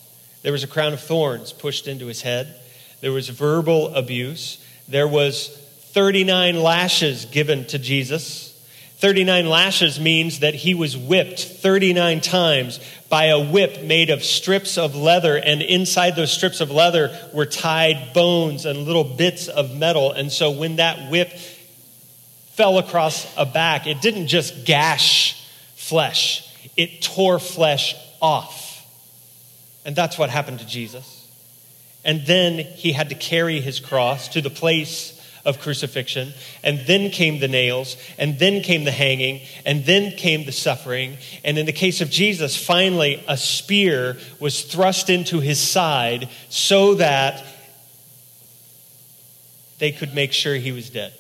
there 0.48 0.54
was 0.54 0.64
a 0.64 0.68
crown 0.68 0.94
of 0.94 1.02
thorns 1.02 1.52
pushed 1.52 1.90
into 1.90 2.06
his 2.06 2.22
head. 2.22 2.56
There 3.02 3.12
was 3.12 3.28
verbal 3.28 3.94
abuse. 3.94 4.64
There 4.88 5.06
was 5.06 5.50
39 5.92 6.64
lashes 6.64 7.26
given 7.26 7.66
to 7.66 7.78
Jesus. 7.78 8.58
39 9.00 9.50
lashes 9.50 10.00
means 10.00 10.40
that 10.40 10.56
he 10.56 10.74
was 10.74 10.96
whipped 10.96 11.44
39 11.44 12.22
times 12.22 12.80
by 13.10 13.26
a 13.26 13.44
whip 13.44 13.84
made 13.84 14.10
of 14.10 14.24
strips 14.24 14.78
of 14.78 14.96
leather, 14.96 15.36
and 15.36 15.62
inside 15.62 16.16
those 16.16 16.32
strips 16.32 16.62
of 16.62 16.72
leather 16.72 17.14
were 17.34 17.46
tied 17.46 18.14
bones 18.14 18.66
and 18.66 18.86
little 18.86 19.04
bits 19.04 19.50
of 19.50 19.76
metal. 19.76 20.14
And 20.14 20.32
so 20.32 20.52
when 20.52 20.78
that 20.78 21.12
whip 21.12 21.34
fell 22.54 22.78
across 22.78 23.28
a 23.36 23.46
back, 23.46 23.86
it 23.86 24.00
didn't 24.00 24.28
just 24.28 24.64
gash 24.64 25.46
flesh, 25.76 26.50
it 26.78 27.02
tore 27.02 27.38
flesh 27.38 27.98
off. 28.22 28.67
And 29.88 29.96
that's 29.96 30.18
what 30.18 30.30
happened 30.30 30.60
to 30.60 30.68
Jesus. 30.68 31.28
And 32.04 32.26
then 32.26 32.60
he 32.60 32.92
had 32.92 33.08
to 33.10 33.16
carry 33.16 33.62
his 33.62 33.80
cross 33.80 34.28
to 34.30 34.42
the 34.42 34.50
place 34.50 35.14
of 35.46 35.62
crucifixion. 35.62 36.34
And 36.62 36.82
then 36.86 37.10
came 37.10 37.40
the 37.40 37.48
nails, 37.48 37.96
and 38.18 38.38
then 38.38 38.62
came 38.62 38.84
the 38.84 38.92
hanging, 38.92 39.40
and 39.66 39.86
then 39.86 40.12
came 40.12 40.46
the 40.46 40.52
suffering. 40.52 41.18
And 41.46 41.58
in 41.58 41.66
the 41.66 41.72
case 41.72 42.02
of 42.02 42.10
Jesus, 42.10 42.62
finally, 42.62 43.24
a 43.30 43.38
spear 43.38 44.18
was 44.42 44.62
thrust 44.62 45.10
into 45.10 45.40
his 45.40 45.58
side 45.58 46.28
so 46.50 46.96
that 46.96 47.46
they 49.80 49.94
could 49.94 50.14
make 50.14 50.34
sure 50.34 50.56
he 50.56 50.74
was 50.74 50.90
dead. 50.90 51.14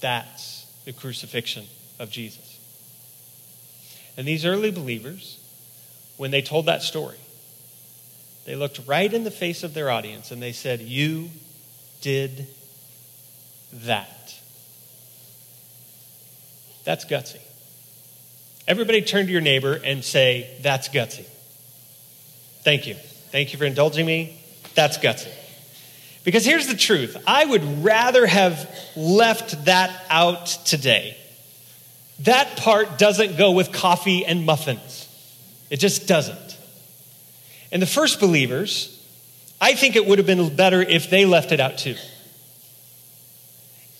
That's 0.00 0.66
the 0.84 0.92
crucifixion 0.92 1.66
of 2.00 2.10
Jesus. 2.10 2.58
And 4.16 4.26
these 4.26 4.44
early 4.44 4.72
believers, 4.72 5.38
when 6.16 6.32
they 6.32 6.42
told 6.42 6.66
that 6.66 6.82
story, 6.82 7.14
they 8.48 8.56
looked 8.56 8.80
right 8.86 9.12
in 9.12 9.24
the 9.24 9.30
face 9.30 9.62
of 9.62 9.74
their 9.74 9.90
audience 9.90 10.30
and 10.30 10.40
they 10.40 10.52
said, 10.52 10.80
You 10.80 11.28
did 12.00 12.46
that. 13.74 14.34
That's 16.82 17.04
gutsy. 17.04 17.42
Everybody 18.66 19.02
turn 19.02 19.26
to 19.26 19.32
your 19.32 19.42
neighbor 19.42 19.74
and 19.74 20.02
say, 20.02 20.48
That's 20.62 20.88
gutsy. 20.88 21.26
Thank 22.62 22.86
you. 22.86 22.94
Thank 22.94 23.52
you 23.52 23.58
for 23.58 23.66
indulging 23.66 24.06
me. 24.06 24.40
That's 24.74 24.96
gutsy. 24.96 25.30
Because 26.24 26.46
here's 26.46 26.68
the 26.68 26.76
truth 26.76 27.22
I 27.26 27.44
would 27.44 27.84
rather 27.84 28.26
have 28.26 28.74
left 28.96 29.66
that 29.66 30.06
out 30.08 30.46
today. 30.64 31.18
That 32.20 32.56
part 32.56 32.96
doesn't 32.96 33.36
go 33.36 33.52
with 33.52 33.72
coffee 33.72 34.24
and 34.24 34.46
muffins, 34.46 35.06
it 35.68 35.80
just 35.80 36.08
doesn't. 36.08 36.47
And 37.70 37.82
the 37.82 37.86
first 37.86 38.20
believers, 38.20 38.94
I 39.60 39.74
think 39.74 39.96
it 39.96 40.06
would 40.06 40.18
have 40.18 40.26
been 40.26 40.54
better 40.54 40.80
if 40.80 41.10
they 41.10 41.24
left 41.24 41.52
it 41.52 41.60
out 41.60 41.78
too. 41.78 41.96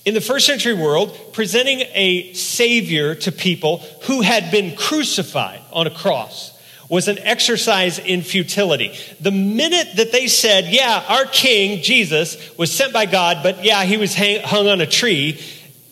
In 0.04 0.14
the 0.14 0.20
first 0.20 0.46
century 0.46 0.74
world, 0.74 1.14
presenting 1.32 1.80
a 1.92 2.32
savior 2.32 3.14
to 3.16 3.32
people 3.32 3.78
who 4.04 4.22
had 4.22 4.50
been 4.50 4.74
crucified 4.74 5.60
on 5.70 5.86
a 5.86 5.90
cross 5.90 6.58
was 6.88 7.08
an 7.08 7.18
exercise 7.18 7.98
in 7.98 8.22
futility. 8.22 8.96
The 9.20 9.30
minute 9.30 9.96
that 9.96 10.10
they 10.12 10.26
said, 10.26 10.66
Yeah, 10.66 11.04
our 11.08 11.26
king, 11.26 11.82
Jesus, 11.82 12.56
was 12.56 12.74
sent 12.74 12.92
by 12.92 13.04
God, 13.04 13.40
but 13.42 13.64
yeah, 13.64 13.84
he 13.84 13.98
was 13.98 14.14
hang- 14.14 14.42
hung 14.42 14.68
on 14.68 14.80
a 14.80 14.86
tree, 14.86 15.38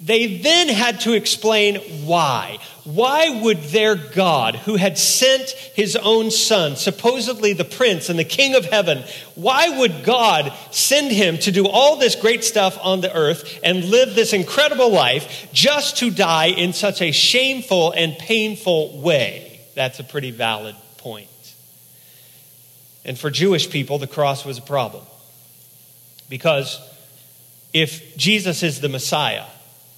they 0.00 0.38
then 0.38 0.68
had 0.68 1.00
to 1.00 1.14
explain 1.14 1.76
why. 2.04 2.58
Why 2.84 3.40
would 3.42 3.62
their 3.64 3.96
God, 3.96 4.54
who 4.54 4.76
had 4.76 4.98
sent 4.98 5.50
his 5.50 5.96
own 5.96 6.30
son, 6.30 6.76
supposedly 6.76 7.52
the 7.52 7.64
prince 7.64 8.08
and 8.08 8.18
the 8.18 8.24
king 8.24 8.54
of 8.54 8.66
heaven, 8.66 9.02
why 9.34 9.78
would 9.78 10.04
God 10.04 10.52
send 10.70 11.10
him 11.10 11.38
to 11.38 11.50
do 11.50 11.66
all 11.66 11.96
this 11.96 12.14
great 12.14 12.44
stuff 12.44 12.78
on 12.80 13.00
the 13.00 13.12
earth 13.12 13.58
and 13.64 13.86
live 13.86 14.14
this 14.14 14.32
incredible 14.32 14.90
life 14.90 15.48
just 15.52 15.96
to 15.98 16.10
die 16.10 16.46
in 16.46 16.72
such 16.72 17.00
a 17.00 17.10
shameful 17.10 17.92
and 17.92 18.16
painful 18.18 19.00
way? 19.00 19.60
That's 19.74 19.98
a 19.98 20.04
pretty 20.04 20.30
valid 20.30 20.76
point. 20.98 21.28
And 23.04 23.18
for 23.18 23.30
Jewish 23.30 23.70
people, 23.70 23.98
the 23.98 24.06
cross 24.06 24.44
was 24.44 24.58
a 24.58 24.62
problem. 24.62 25.04
Because 26.28 26.80
if 27.72 28.16
Jesus 28.16 28.62
is 28.62 28.80
the 28.80 28.88
Messiah, 28.88 29.44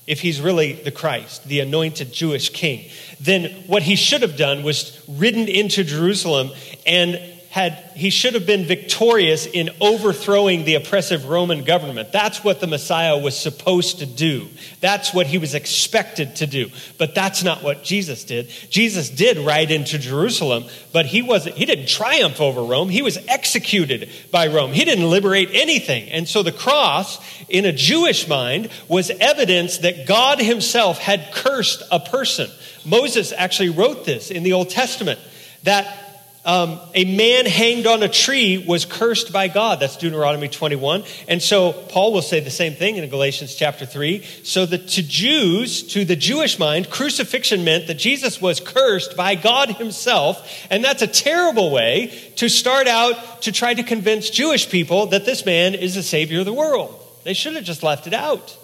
if 0.08 0.22
he's 0.22 0.40
really 0.40 0.72
the 0.72 0.90
Christ, 0.90 1.44
the 1.44 1.60
anointed 1.60 2.12
Jewish 2.12 2.48
king, 2.48 2.90
then 3.20 3.64
what 3.66 3.82
he 3.82 3.94
should 3.94 4.22
have 4.22 4.38
done 4.38 4.62
was 4.62 4.98
ridden 5.06 5.46
into 5.46 5.84
Jerusalem 5.84 6.50
and 6.86 7.20
had 7.50 7.72
he 7.94 8.10
should 8.10 8.34
have 8.34 8.46
been 8.46 8.64
victorious 8.64 9.46
in 9.46 9.70
overthrowing 9.80 10.64
the 10.64 10.74
oppressive 10.74 11.28
Roman 11.28 11.64
government. 11.64 12.12
That's 12.12 12.44
what 12.44 12.60
the 12.60 12.66
Messiah 12.66 13.16
was 13.16 13.36
supposed 13.38 14.00
to 14.00 14.06
do. 14.06 14.48
That's 14.80 15.14
what 15.14 15.26
he 15.26 15.38
was 15.38 15.54
expected 15.54 16.36
to 16.36 16.46
do. 16.46 16.70
But 16.98 17.14
that's 17.14 17.42
not 17.42 17.62
what 17.62 17.82
Jesus 17.82 18.24
did. 18.24 18.50
Jesus 18.68 19.08
did 19.08 19.38
ride 19.38 19.70
into 19.70 19.98
Jerusalem, 19.98 20.64
but 20.92 21.06
he 21.06 21.22
wasn't 21.22 21.56
he 21.56 21.64
didn't 21.64 21.88
triumph 21.88 22.40
over 22.40 22.62
Rome. 22.62 22.90
He 22.90 23.02
was 23.02 23.16
executed 23.26 24.10
by 24.30 24.48
Rome. 24.48 24.72
He 24.72 24.84
didn't 24.84 25.08
liberate 25.08 25.48
anything. 25.52 26.10
And 26.10 26.28
so 26.28 26.42
the 26.42 26.52
cross 26.52 27.18
in 27.48 27.64
a 27.64 27.72
Jewish 27.72 28.28
mind 28.28 28.68
was 28.88 29.10
evidence 29.10 29.78
that 29.78 30.06
God 30.06 30.38
himself 30.38 30.98
had 30.98 31.32
cursed 31.32 31.82
a 31.90 31.98
person. 31.98 32.50
Moses 32.84 33.32
actually 33.32 33.70
wrote 33.70 34.04
this 34.04 34.30
in 34.30 34.42
the 34.42 34.52
Old 34.52 34.68
Testament 34.68 35.18
that 35.62 36.07
um, 36.48 36.80
a 36.94 37.04
man 37.04 37.44
hanged 37.44 37.86
on 37.86 38.02
a 38.02 38.08
tree 38.08 38.64
was 38.66 38.86
cursed 38.86 39.34
by 39.34 39.48
God. 39.48 39.80
That's 39.80 39.98
Deuteronomy 39.98 40.48
21. 40.48 41.04
And 41.28 41.42
so 41.42 41.74
Paul 41.74 42.14
will 42.14 42.22
say 42.22 42.40
the 42.40 42.50
same 42.50 42.72
thing 42.72 42.96
in 42.96 43.06
Galatians 43.10 43.54
chapter 43.54 43.84
3. 43.84 44.22
So 44.44 44.64
that 44.64 44.88
to 44.88 45.02
Jews, 45.02 45.82
to 45.88 46.06
the 46.06 46.16
Jewish 46.16 46.58
mind, 46.58 46.88
crucifixion 46.88 47.64
meant 47.64 47.86
that 47.88 47.98
Jesus 47.98 48.40
was 48.40 48.60
cursed 48.60 49.14
by 49.14 49.34
God 49.34 49.72
himself. 49.72 50.66
And 50.70 50.82
that's 50.82 51.02
a 51.02 51.06
terrible 51.06 51.70
way 51.70 52.18
to 52.36 52.48
start 52.48 52.88
out 52.88 53.42
to 53.42 53.52
try 53.52 53.74
to 53.74 53.82
convince 53.82 54.30
Jewish 54.30 54.70
people 54.70 55.04
that 55.08 55.26
this 55.26 55.44
man 55.44 55.74
is 55.74 55.96
the 55.96 56.02
Savior 56.02 56.40
of 56.40 56.46
the 56.46 56.54
world. 56.54 56.98
They 57.24 57.34
should 57.34 57.56
have 57.56 57.64
just 57.64 57.82
left 57.82 58.06
it 58.06 58.14
out. 58.14 58.56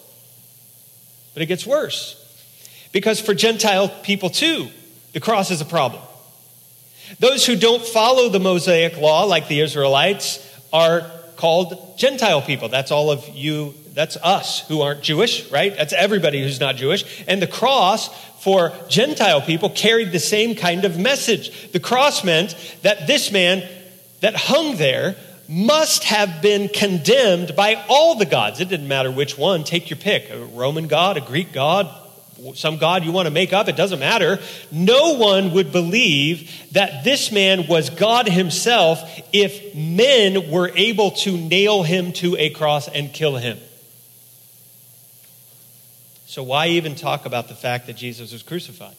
But 1.34 1.42
it 1.42 1.46
gets 1.46 1.66
worse. 1.66 2.18
Because 2.92 3.20
for 3.20 3.34
Gentile 3.34 3.90
people 3.90 4.30
too, 4.30 4.70
the 5.12 5.20
cross 5.20 5.50
is 5.50 5.60
a 5.60 5.66
problem. 5.66 6.00
Those 7.18 7.46
who 7.46 7.56
don't 7.56 7.84
follow 7.84 8.28
the 8.28 8.40
Mosaic 8.40 8.98
law, 8.98 9.24
like 9.24 9.48
the 9.48 9.60
Israelites, 9.60 10.40
are 10.72 11.10
called 11.36 11.98
Gentile 11.98 12.42
people. 12.42 12.68
That's 12.68 12.90
all 12.90 13.10
of 13.10 13.28
you, 13.28 13.74
that's 13.92 14.16
us 14.16 14.66
who 14.68 14.80
aren't 14.80 15.02
Jewish, 15.02 15.50
right? 15.50 15.74
That's 15.76 15.92
everybody 15.92 16.42
who's 16.42 16.60
not 16.60 16.76
Jewish. 16.76 17.24
And 17.28 17.40
the 17.40 17.46
cross 17.46 18.08
for 18.40 18.72
Gentile 18.88 19.40
people 19.40 19.70
carried 19.70 20.12
the 20.12 20.18
same 20.18 20.54
kind 20.54 20.84
of 20.84 20.98
message. 20.98 21.72
The 21.72 21.80
cross 21.80 22.24
meant 22.24 22.56
that 22.82 23.06
this 23.06 23.30
man 23.32 23.66
that 24.20 24.34
hung 24.34 24.76
there 24.76 25.16
must 25.48 26.04
have 26.04 26.40
been 26.40 26.68
condemned 26.68 27.54
by 27.54 27.82
all 27.88 28.14
the 28.14 28.26
gods. 28.26 28.60
It 28.60 28.68
didn't 28.68 28.88
matter 28.88 29.10
which 29.10 29.36
one, 29.36 29.64
take 29.64 29.90
your 29.90 29.98
pick 29.98 30.30
a 30.30 30.44
Roman 30.44 30.86
god, 30.86 31.16
a 31.16 31.20
Greek 31.20 31.52
god, 31.52 31.88
some 32.54 32.78
God 32.78 33.04
you 33.04 33.12
want 33.12 33.26
to 33.26 33.30
make 33.30 33.52
up, 33.52 33.68
it 33.68 33.76
doesn't 33.76 33.98
matter. 33.98 34.38
No 34.70 35.14
one 35.14 35.52
would 35.52 35.72
believe 35.72 36.50
that 36.72 37.04
this 37.04 37.32
man 37.32 37.66
was 37.66 37.90
God 37.90 38.28
himself 38.28 39.00
if 39.32 39.74
men 39.74 40.50
were 40.50 40.70
able 40.74 41.12
to 41.12 41.36
nail 41.36 41.82
him 41.82 42.12
to 42.14 42.36
a 42.36 42.50
cross 42.50 42.88
and 42.88 43.12
kill 43.12 43.36
him. 43.36 43.58
So, 46.26 46.42
why 46.42 46.68
even 46.68 46.94
talk 46.94 47.26
about 47.26 47.48
the 47.48 47.54
fact 47.54 47.86
that 47.86 47.96
Jesus 47.96 48.32
was 48.32 48.42
crucified? 48.42 48.96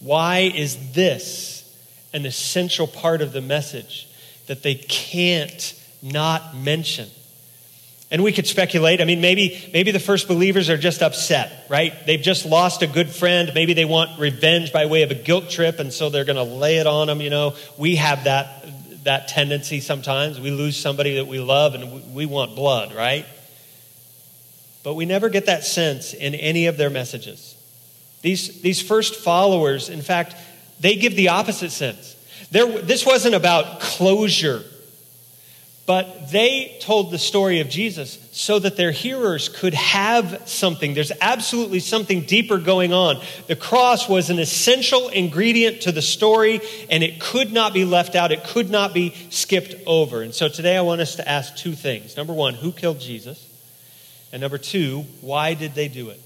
Why 0.00 0.50
is 0.54 0.92
this 0.92 1.58
an 2.12 2.26
essential 2.26 2.86
part 2.86 3.22
of 3.22 3.32
the 3.32 3.40
message 3.40 4.08
that 4.46 4.62
they 4.62 4.74
can't 4.74 5.74
not 6.02 6.56
mention? 6.56 7.08
And 8.12 8.22
we 8.22 8.30
could 8.30 8.46
speculate. 8.46 9.00
I 9.00 9.04
mean, 9.04 9.22
maybe, 9.22 9.70
maybe 9.72 9.90
the 9.90 9.98
first 9.98 10.28
believers 10.28 10.68
are 10.68 10.76
just 10.76 11.02
upset, 11.02 11.64
right? 11.70 11.94
They've 12.04 12.20
just 12.20 12.44
lost 12.44 12.82
a 12.82 12.86
good 12.86 13.08
friend. 13.08 13.50
Maybe 13.54 13.72
they 13.72 13.86
want 13.86 14.20
revenge 14.20 14.70
by 14.70 14.84
way 14.84 15.02
of 15.02 15.10
a 15.10 15.14
guilt 15.14 15.48
trip, 15.48 15.78
and 15.78 15.90
so 15.90 16.10
they're 16.10 16.26
going 16.26 16.36
to 16.36 16.42
lay 16.42 16.76
it 16.76 16.86
on 16.86 17.06
them. 17.06 17.22
You 17.22 17.30
know, 17.30 17.56
we 17.78 17.96
have 17.96 18.24
that, 18.24 18.66
that 19.04 19.28
tendency 19.28 19.80
sometimes. 19.80 20.38
We 20.38 20.50
lose 20.50 20.76
somebody 20.76 21.14
that 21.16 21.26
we 21.26 21.40
love, 21.40 21.74
and 21.74 22.14
we 22.14 22.26
want 22.26 22.54
blood, 22.54 22.94
right? 22.94 23.24
But 24.82 24.94
we 24.94 25.06
never 25.06 25.30
get 25.30 25.46
that 25.46 25.64
sense 25.64 26.12
in 26.12 26.34
any 26.34 26.66
of 26.66 26.76
their 26.76 26.90
messages. 26.90 27.56
These, 28.20 28.60
these 28.60 28.82
first 28.82 29.16
followers, 29.16 29.88
in 29.88 30.02
fact, 30.02 30.36
they 30.80 30.96
give 30.96 31.16
the 31.16 31.30
opposite 31.30 31.70
sense. 31.70 32.14
There, 32.50 32.66
this 32.82 33.06
wasn't 33.06 33.34
about 33.34 33.80
closure 33.80 34.62
but 35.84 36.30
they 36.30 36.76
told 36.80 37.10
the 37.10 37.18
story 37.18 37.60
of 37.60 37.68
Jesus 37.68 38.18
so 38.30 38.58
that 38.60 38.76
their 38.76 38.92
hearers 38.92 39.48
could 39.48 39.74
have 39.74 40.48
something. 40.48 40.94
There's 40.94 41.10
absolutely 41.20 41.80
something 41.80 42.22
deeper 42.22 42.58
going 42.58 42.92
on. 42.92 43.20
The 43.48 43.56
cross 43.56 44.08
was 44.08 44.30
an 44.30 44.38
essential 44.38 45.08
ingredient 45.08 45.82
to 45.82 45.92
the 45.92 46.02
story, 46.02 46.60
and 46.88 47.02
it 47.02 47.20
could 47.20 47.52
not 47.52 47.74
be 47.74 47.84
left 47.84 48.14
out, 48.14 48.30
it 48.30 48.44
could 48.44 48.70
not 48.70 48.94
be 48.94 49.14
skipped 49.30 49.74
over. 49.86 50.22
And 50.22 50.32
so 50.32 50.48
today 50.48 50.76
I 50.76 50.82
want 50.82 51.00
us 51.00 51.16
to 51.16 51.28
ask 51.28 51.56
two 51.56 51.72
things. 51.72 52.16
Number 52.16 52.32
one, 52.32 52.54
who 52.54 52.70
killed 52.70 53.00
Jesus? 53.00 53.48
And 54.32 54.40
number 54.40 54.58
two, 54.58 55.00
why 55.20 55.54
did 55.54 55.74
they 55.74 55.88
do 55.88 56.10
it? 56.10 56.20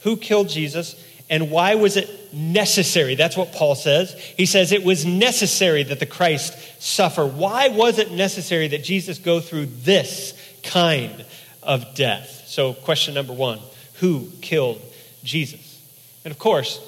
Who 0.00 0.16
killed 0.16 0.48
Jesus? 0.48 0.96
And 1.28 1.50
why 1.50 1.74
was 1.74 1.96
it 1.96 2.08
necessary? 2.32 3.14
That's 3.14 3.36
what 3.36 3.52
Paul 3.52 3.74
says. 3.74 4.14
He 4.14 4.46
says 4.46 4.72
it 4.72 4.84
was 4.84 5.04
necessary 5.04 5.82
that 5.84 6.00
the 6.00 6.06
Christ 6.06 6.82
suffer. 6.82 7.26
Why 7.26 7.68
was 7.68 7.98
it 7.98 8.10
necessary 8.10 8.68
that 8.68 8.84
Jesus 8.84 9.18
go 9.18 9.40
through 9.40 9.66
this 9.66 10.34
kind 10.62 11.24
of 11.62 11.94
death? 11.94 12.44
So, 12.46 12.74
question 12.74 13.14
number 13.14 13.32
one 13.32 13.60
Who 14.00 14.28
killed 14.40 14.80
Jesus? 15.24 15.80
And 16.24 16.32
of 16.32 16.38
course, 16.38 16.80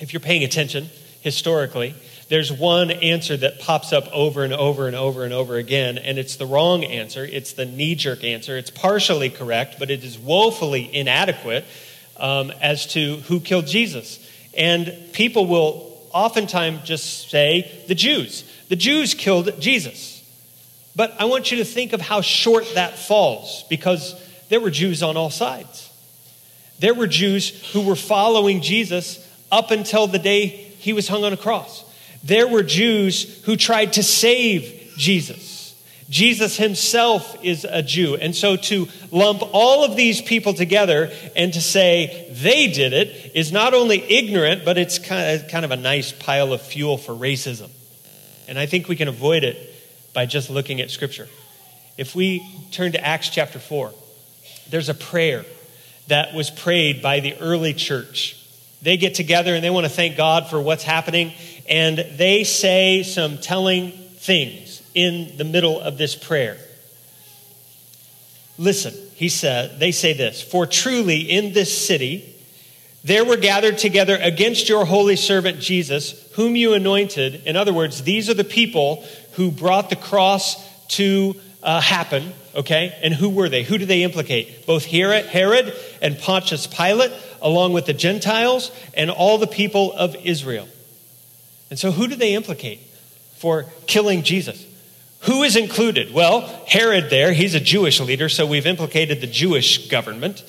if 0.00 0.12
you're 0.12 0.20
paying 0.20 0.44
attention 0.44 0.88
historically, 1.20 1.94
there's 2.28 2.50
one 2.50 2.90
answer 2.90 3.36
that 3.36 3.60
pops 3.60 3.92
up 3.92 4.08
over 4.10 4.42
and 4.42 4.54
over 4.54 4.86
and 4.86 4.96
over 4.96 5.24
and 5.24 5.34
over 5.34 5.56
again, 5.56 5.98
and 5.98 6.18
it's 6.18 6.36
the 6.36 6.46
wrong 6.46 6.82
answer. 6.82 7.24
It's 7.24 7.52
the 7.52 7.66
knee 7.66 7.94
jerk 7.94 8.24
answer. 8.24 8.56
It's 8.56 8.70
partially 8.70 9.28
correct, 9.28 9.76
but 9.78 9.90
it 9.90 10.02
is 10.02 10.18
woefully 10.18 10.88
inadequate 10.94 11.66
um, 12.16 12.50
as 12.62 12.86
to 12.94 13.16
who 13.28 13.38
killed 13.38 13.66
Jesus. 13.66 14.18
And 14.54 14.94
people 15.12 15.46
will 15.46 15.98
oftentimes 16.12 16.82
just 16.82 17.30
say 17.30 17.84
the 17.88 17.94
Jews. 17.94 18.44
The 18.68 18.76
Jews 18.76 19.14
killed 19.14 19.60
Jesus. 19.60 20.22
But 20.94 21.14
I 21.18 21.24
want 21.24 21.50
you 21.50 21.58
to 21.58 21.64
think 21.64 21.92
of 21.92 22.00
how 22.00 22.20
short 22.20 22.66
that 22.74 22.98
falls 22.98 23.64
because 23.70 24.14
there 24.48 24.60
were 24.60 24.70
Jews 24.70 25.02
on 25.02 25.16
all 25.16 25.30
sides. 25.30 25.90
There 26.78 26.94
were 26.94 27.06
Jews 27.06 27.72
who 27.72 27.80
were 27.80 27.96
following 27.96 28.60
Jesus 28.60 29.26
up 29.50 29.70
until 29.70 30.06
the 30.06 30.18
day 30.18 30.46
he 30.46 30.92
was 30.92 31.08
hung 31.08 31.24
on 31.24 31.32
a 31.32 31.36
cross. 31.36 31.84
There 32.24 32.48
were 32.48 32.62
Jews 32.62 33.42
who 33.44 33.56
tried 33.56 33.94
to 33.94 34.02
save 34.02 34.92
Jesus. 34.96 35.51
Jesus 36.12 36.58
himself 36.58 37.42
is 37.42 37.64
a 37.64 37.82
Jew. 37.82 38.16
And 38.16 38.36
so 38.36 38.56
to 38.56 38.86
lump 39.10 39.42
all 39.54 39.82
of 39.82 39.96
these 39.96 40.20
people 40.20 40.52
together 40.52 41.10
and 41.34 41.54
to 41.54 41.60
say 41.62 42.28
they 42.30 42.66
did 42.66 42.92
it 42.92 43.32
is 43.34 43.50
not 43.50 43.72
only 43.72 44.02
ignorant, 44.12 44.62
but 44.62 44.76
it's 44.76 44.98
kind 44.98 45.64
of, 45.64 45.70
a 45.70 45.76
nice 45.76 46.12
pile 46.12 46.52
of 46.52 46.60
fuel 46.60 46.98
for 46.98 47.14
racism. 47.14 47.70
And 48.46 48.58
I 48.58 48.66
think 48.66 48.88
we 48.88 48.96
can 48.96 49.08
avoid 49.08 49.42
it 49.42 49.56
by 50.12 50.26
just 50.26 50.50
looking 50.50 50.82
at 50.82 50.90
Scripture. 50.90 51.30
If 51.96 52.14
we 52.14 52.46
turn 52.72 52.92
to 52.92 53.02
Acts 53.02 53.30
chapter 53.30 53.58
4, 53.58 53.90
there's 54.68 54.90
a 54.90 54.94
prayer 54.94 55.46
that 56.08 56.34
was 56.34 56.50
prayed 56.50 57.00
by 57.00 57.20
the 57.20 57.38
early 57.38 57.72
church. 57.72 58.36
They 58.82 58.98
get 58.98 59.14
together 59.14 59.54
and 59.54 59.64
they 59.64 59.70
want 59.70 59.86
to 59.86 59.92
thank 59.92 60.18
God 60.18 60.50
for 60.50 60.60
what's 60.60 60.84
happening, 60.84 61.32
and 61.70 61.96
they 62.16 62.44
say 62.44 63.02
some 63.02 63.38
telling 63.38 63.92
things 63.92 64.81
in 64.94 65.36
the 65.36 65.44
middle 65.44 65.80
of 65.80 65.98
this 65.98 66.14
prayer. 66.14 66.58
Listen, 68.58 68.94
he 69.14 69.28
said, 69.28 69.78
they 69.78 69.92
say 69.92 70.12
this 70.12 70.42
For 70.42 70.66
truly 70.66 71.20
in 71.20 71.52
this 71.52 71.86
city 71.86 72.32
there 73.04 73.24
were 73.24 73.36
gathered 73.36 73.78
together 73.78 74.16
against 74.20 74.68
your 74.68 74.84
holy 74.84 75.16
servant 75.16 75.58
Jesus, 75.58 76.30
whom 76.34 76.54
you 76.54 76.74
anointed. 76.74 77.42
In 77.46 77.56
other 77.56 77.72
words, 77.72 78.02
these 78.02 78.30
are 78.30 78.34
the 78.34 78.44
people 78.44 79.04
who 79.32 79.50
brought 79.50 79.90
the 79.90 79.96
cross 79.96 80.68
to 80.88 81.34
uh, 81.64 81.80
happen, 81.80 82.32
okay? 82.54 82.96
And 83.02 83.12
who 83.12 83.28
were 83.28 83.48
they? 83.48 83.64
Who 83.64 83.78
do 83.78 83.86
they 83.86 84.04
implicate? 84.04 84.66
Both 84.66 84.84
Herod 84.84 85.74
and 86.00 86.16
Pontius 86.18 86.68
Pilate, 86.68 87.12
along 87.40 87.72
with 87.72 87.86
the 87.86 87.92
Gentiles 87.92 88.70
and 88.94 89.10
all 89.10 89.38
the 89.38 89.48
people 89.48 89.92
of 89.92 90.14
Israel. 90.24 90.68
And 91.70 91.78
so, 91.78 91.90
who 91.90 92.06
do 92.06 92.14
they 92.14 92.34
implicate 92.34 92.80
for 93.38 93.66
killing 93.86 94.22
Jesus? 94.22 94.64
Who 95.22 95.44
is 95.44 95.54
included? 95.56 96.12
Well, 96.12 96.40
Herod 96.66 97.08
there, 97.08 97.32
he's 97.32 97.54
a 97.54 97.60
Jewish 97.60 98.00
leader, 98.00 98.28
so 98.28 98.44
we've 98.44 98.66
implicated 98.66 99.20
the 99.20 99.28
Jewish 99.28 99.88
government, 99.88 100.44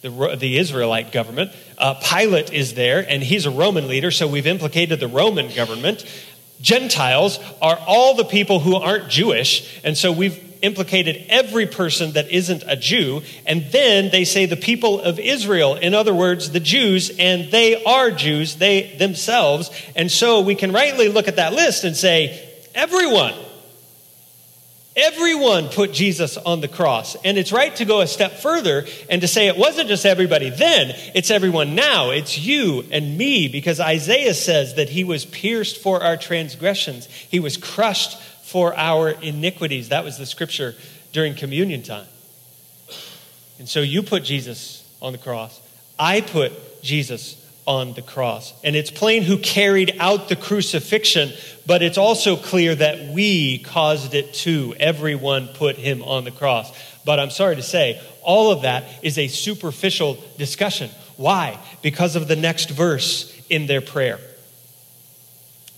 the, 0.00 0.36
the 0.38 0.56
Israelite 0.58 1.12
government. 1.12 1.52
Uh, 1.76 1.94
Pilate 1.94 2.50
is 2.50 2.72
there, 2.72 3.04
and 3.06 3.22
he's 3.22 3.44
a 3.44 3.50
Roman 3.50 3.86
leader, 3.86 4.10
so 4.10 4.26
we've 4.26 4.46
implicated 4.46 4.98
the 4.98 5.08
Roman 5.08 5.54
government. 5.54 6.06
Gentiles 6.62 7.38
are 7.60 7.78
all 7.86 8.14
the 8.14 8.24
people 8.24 8.60
who 8.60 8.76
aren't 8.76 9.10
Jewish, 9.10 9.80
and 9.84 9.94
so 9.94 10.10
we've 10.10 10.42
implicated 10.62 11.26
every 11.28 11.66
person 11.66 12.12
that 12.12 12.30
isn't 12.30 12.64
a 12.66 12.76
Jew. 12.76 13.20
And 13.44 13.66
then 13.70 14.10
they 14.10 14.24
say 14.24 14.46
the 14.46 14.56
people 14.56 15.00
of 15.00 15.18
Israel, 15.18 15.74
in 15.74 15.92
other 15.92 16.14
words, 16.14 16.50
the 16.50 16.60
Jews, 16.60 17.12
and 17.18 17.50
they 17.50 17.84
are 17.84 18.10
Jews, 18.10 18.56
they 18.56 18.96
themselves. 18.96 19.70
And 19.94 20.10
so 20.10 20.40
we 20.40 20.54
can 20.54 20.72
rightly 20.72 21.08
look 21.08 21.28
at 21.28 21.36
that 21.36 21.52
list 21.52 21.84
and 21.84 21.94
say, 21.94 22.42
everyone 22.74 23.34
Everyone 24.96 25.68
put 25.70 25.92
Jesus 25.92 26.36
on 26.36 26.60
the 26.60 26.68
cross. 26.68 27.16
And 27.24 27.36
it's 27.36 27.50
right 27.52 27.74
to 27.76 27.84
go 27.84 28.00
a 28.00 28.06
step 28.06 28.32
further 28.32 28.86
and 29.10 29.20
to 29.22 29.28
say 29.28 29.48
it 29.48 29.56
wasn't 29.56 29.88
just 29.88 30.06
everybody 30.06 30.50
then, 30.50 30.94
it's 31.14 31.30
everyone 31.30 31.74
now. 31.74 32.10
It's 32.10 32.38
you 32.38 32.84
and 32.92 33.18
me, 33.18 33.48
because 33.48 33.80
Isaiah 33.80 34.34
says 34.34 34.76
that 34.76 34.88
he 34.88 35.02
was 35.02 35.24
pierced 35.24 35.78
for 35.78 36.02
our 36.02 36.16
transgressions, 36.16 37.06
he 37.06 37.40
was 37.40 37.56
crushed 37.56 38.20
for 38.44 38.76
our 38.76 39.10
iniquities. 39.10 39.88
That 39.88 40.04
was 40.04 40.16
the 40.16 40.26
scripture 40.26 40.76
during 41.12 41.34
communion 41.34 41.82
time. 41.82 42.06
And 43.58 43.68
so 43.68 43.80
you 43.80 44.02
put 44.02 44.22
Jesus 44.22 44.88
on 45.02 45.12
the 45.12 45.18
cross. 45.18 45.60
I 45.98 46.20
put 46.20 46.82
Jesus 46.82 47.43
on 47.66 47.94
the 47.94 48.02
cross. 48.02 48.52
And 48.62 48.76
it's 48.76 48.90
plain 48.90 49.22
who 49.22 49.38
carried 49.38 49.96
out 49.98 50.28
the 50.28 50.36
crucifixion, 50.36 51.32
but 51.66 51.82
it's 51.82 51.98
also 51.98 52.36
clear 52.36 52.74
that 52.74 53.12
we 53.12 53.58
caused 53.58 54.14
it 54.14 54.34
too. 54.34 54.74
Everyone 54.78 55.48
put 55.48 55.76
him 55.76 56.02
on 56.02 56.24
the 56.24 56.30
cross. 56.30 56.72
But 57.04 57.20
I'm 57.20 57.30
sorry 57.30 57.56
to 57.56 57.62
say, 57.62 58.00
all 58.22 58.50
of 58.50 58.62
that 58.62 58.84
is 59.02 59.18
a 59.18 59.28
superficial 59.28 60.18
discussion. 60.38 60.90
Why? 61.16 61.58
Because 61.82 62.16
of 62.16 62.28
the 62.28 62.36
next 62.36 62.70
verse 62.70 63.30
in 63.48 63.66
their 63.66 63.80
prayer. 63.80 64.18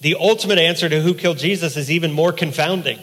The 0.00 0.16
ultimate 0.16 0.58
answer 0.58 0.88
to 0.88 1.00
who 1.00 1.14
killed 1.14 1.38
Jesus 1.38 1.76
is 1.76 1.90
even 1.90 2.12
more 2.12 2.32
confounding. 2.32 2.98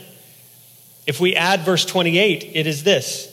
If 1.06 1.20
we 1.20 1.36
add 1.36 1.62
verse 1.62 1.86
28, 1.86 2.52
it 2.54 2.68
is 2.68 2.84
this 2.84 3.33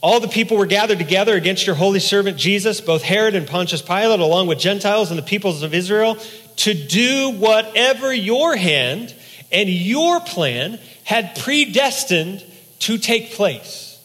all 0.00 0.20
the 0.20 0.28
people 0.28 0.56
were 0.56 0.66
gathered 0.66 0.98
together 0.98 1.34
against 1.34 1.66
your 1.66 1.74
holy 1.74 2.00
servant 2.00 2.36
Jesus, 2.36 2.80
both 2.80 3.02
Herod 3.02 3.34
and 3.34 3.46
Pontius 3.46 3.82
Pilate, 3.82 4.20
along 4.20 4.46
with 4.46 4.58
Gentiles 4.58 5.10
and 5.10 5.18
the 5.18 5.22
peoples 5.22 5.62
of 5.62 5.72
Israel, 5.72 6.16
to 6.56 6.74
do 6.74 7.30
whatever 7.30 8.12
your 8.12 8.56
hand 8.56 9.14
and 9.50 9.68
your 9.68 10.20
plan 10.20 10.78
had 11.04 11.36
predestined 11.36 12.44
to 12.80 12.98
take 12.98 13.32
place. 13.32 13.98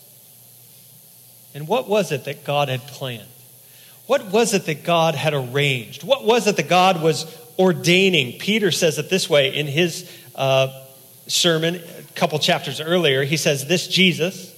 And 1.53 1.67
what 1.67 1.89
was 1.89 2.11
it 2.11 2.25
that 2.25 2.45
God 2.45 2.69
had 2.69 2.81
planned? 2.87 3.27
What 4.07 4.31
was 4.31 4.53
it 4.53 4.65
that 4.65 4.83
God 4.83 5.15
had 5.15 5.33
arranged? 5.33 6.03
What 6.03 6.25
was 6.25 6.47
it 6.47 6.55
that 6.55 6.69
God 6.69 7.01
was 7.01 7.25
ordaining? 7.59 8.39
Peter 8.39 8.71
says 8.71 8.97
it 8.97 9.09
this 9.09 9.29
way 9.29 9.55
in 9.55 9.67
his 9.67 10.09
uh, 10.35 10.85
sermon 11.27 11.75
a 11.75 12.03
couple 12.15 12.39
chapters 12.39 12.79
earlier. 12.79 13.23
He 13.23 13.37
says, 13.37 13.67
This 13.67 13.87
Jesus 13.87 14.50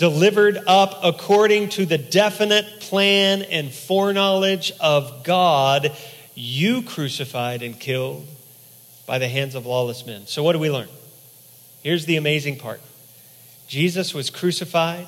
delivered 0.00 0.58
up 0.66 0.98
according 1.04 1.68
to 1.68 1.84
the 1.84 1.98
definite 1.98 2.80
plan 2.80 3.42
and 3.42 3.70
foreknowledge 3.70 4.72
of 4.80 5.24
God, 5.24 5.94
you 6.34 6.80
crucified 6.80 7.62
and 7.62 7.78
killed 7.78 8.26
by 9.06 9.18
the 9.18 9.28
hands 9.28 9.54
of 9.54 9.66
lawless 9.66 10.06
men. 10.06 10.26
So, 10.26 10.42
what 10.42 10.54
do 10.54 10.58
we 10.58 10.70
learn? 10.70 10.88
Here's 11.82 12.06
the 12.06 12.16
amazing 12.16 12.56
part 12.56 12.80
Jesus 13.68 14.14
was 14.14 14.30
crucified 14.30 15.06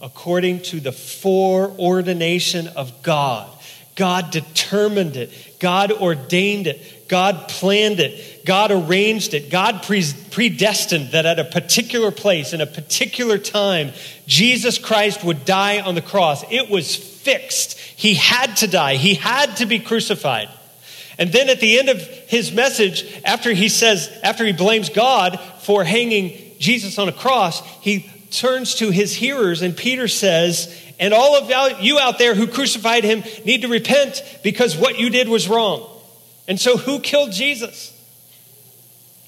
according 0.00 0.62
to 0.62 0.80
the 0.80 0.90
foreordination 0.90 2.66
of 2.66 3.04
God. 3.04 3.48
God 3.94 4.32
determined 4.32 5.16
it, 5.16 5.30
God 5.60 5.92
ordained 5.92 6.66
it, 6.66 6.93
God 7.08 7.48
planned 7.48 8.00
it, 8.00 8.44
God 8.44 8.70
arranged 8.70 9.34
it, 9.34 9.50
God 9.50 9.82
predestined 9.82 11.12
that 11.12 11.26
at 11.26 11.38
a 11.38 11.44
particular 11.44 12.10
place, 12.10 12.52
in 12.52 12.60
a 12.60 12.66
particular 12.66 13.38
time, 13.38 13.92
Jesus 14.26 14.78
Christ 14.78 15.22
would 15.22 15.44
die 15.44 15.80
on 15.80 15.94
the 15.94 16.02
cross. 16.02 16.44
It 16.50 16.70
was 16.70 16.96
fixed. 16.96 17.78
He 17.78 18.14
had 18.14 18.56
to 18.58 18.66
die, 18.66 18.96
he 18.96 19.14
had 19.14 19.56
to 19.58 19.66
be 19.66 19.78
crucified. 19.78 20.48
And 21.18 21.30
then 21.30 21.48
at 21.48 21.60
the 21.60 21.78
end 21.78 21.88
of 21.88 22.00
his 22.00 22.52
message, 22.52 23.06
after 23.24 23.52
he 23.52 23.68
says, 23.68 24.10
after 24.22 24.44
he 24.44 24.52
blames 24.52 24.88
God 24.88 25.38
for 25.60 25.84
hanging 25.84 26.38
Jesus 26.58 26.98
on 26.98 27.08
a 27.08 27.12
cross, 27.12 27.64
he 27.82 28.10
turns 28.30 28.74
to 28.76 28.90
his 28.90 29.14
hearers 29.14 29.62
and 29.62 29.76
Peter 29.76 30.08
says, 30.08 30.80
and 30.98 31.14
all 31.14 31.36
of 31.36 31.80
you 31.80 31.98
out 31.98 32.18
there 32.18 32.34
who 32.34 32.46
crucified 32.46 33.04
him 33.04 33.22
need 33.44 33.62
to 33.62 33.68
repent 33.68 34.22
because 34.42 34.76
what 34.76 34.98
you 34.98 35.10
did 35.10 35.28
was 35.28 35.48
wrong. 35.48 35.88
And 36.46 36.60
so, 36.60 36.76
who 36.76 37.00
killed 37.00 37.32
Jesus? 37.32 37.90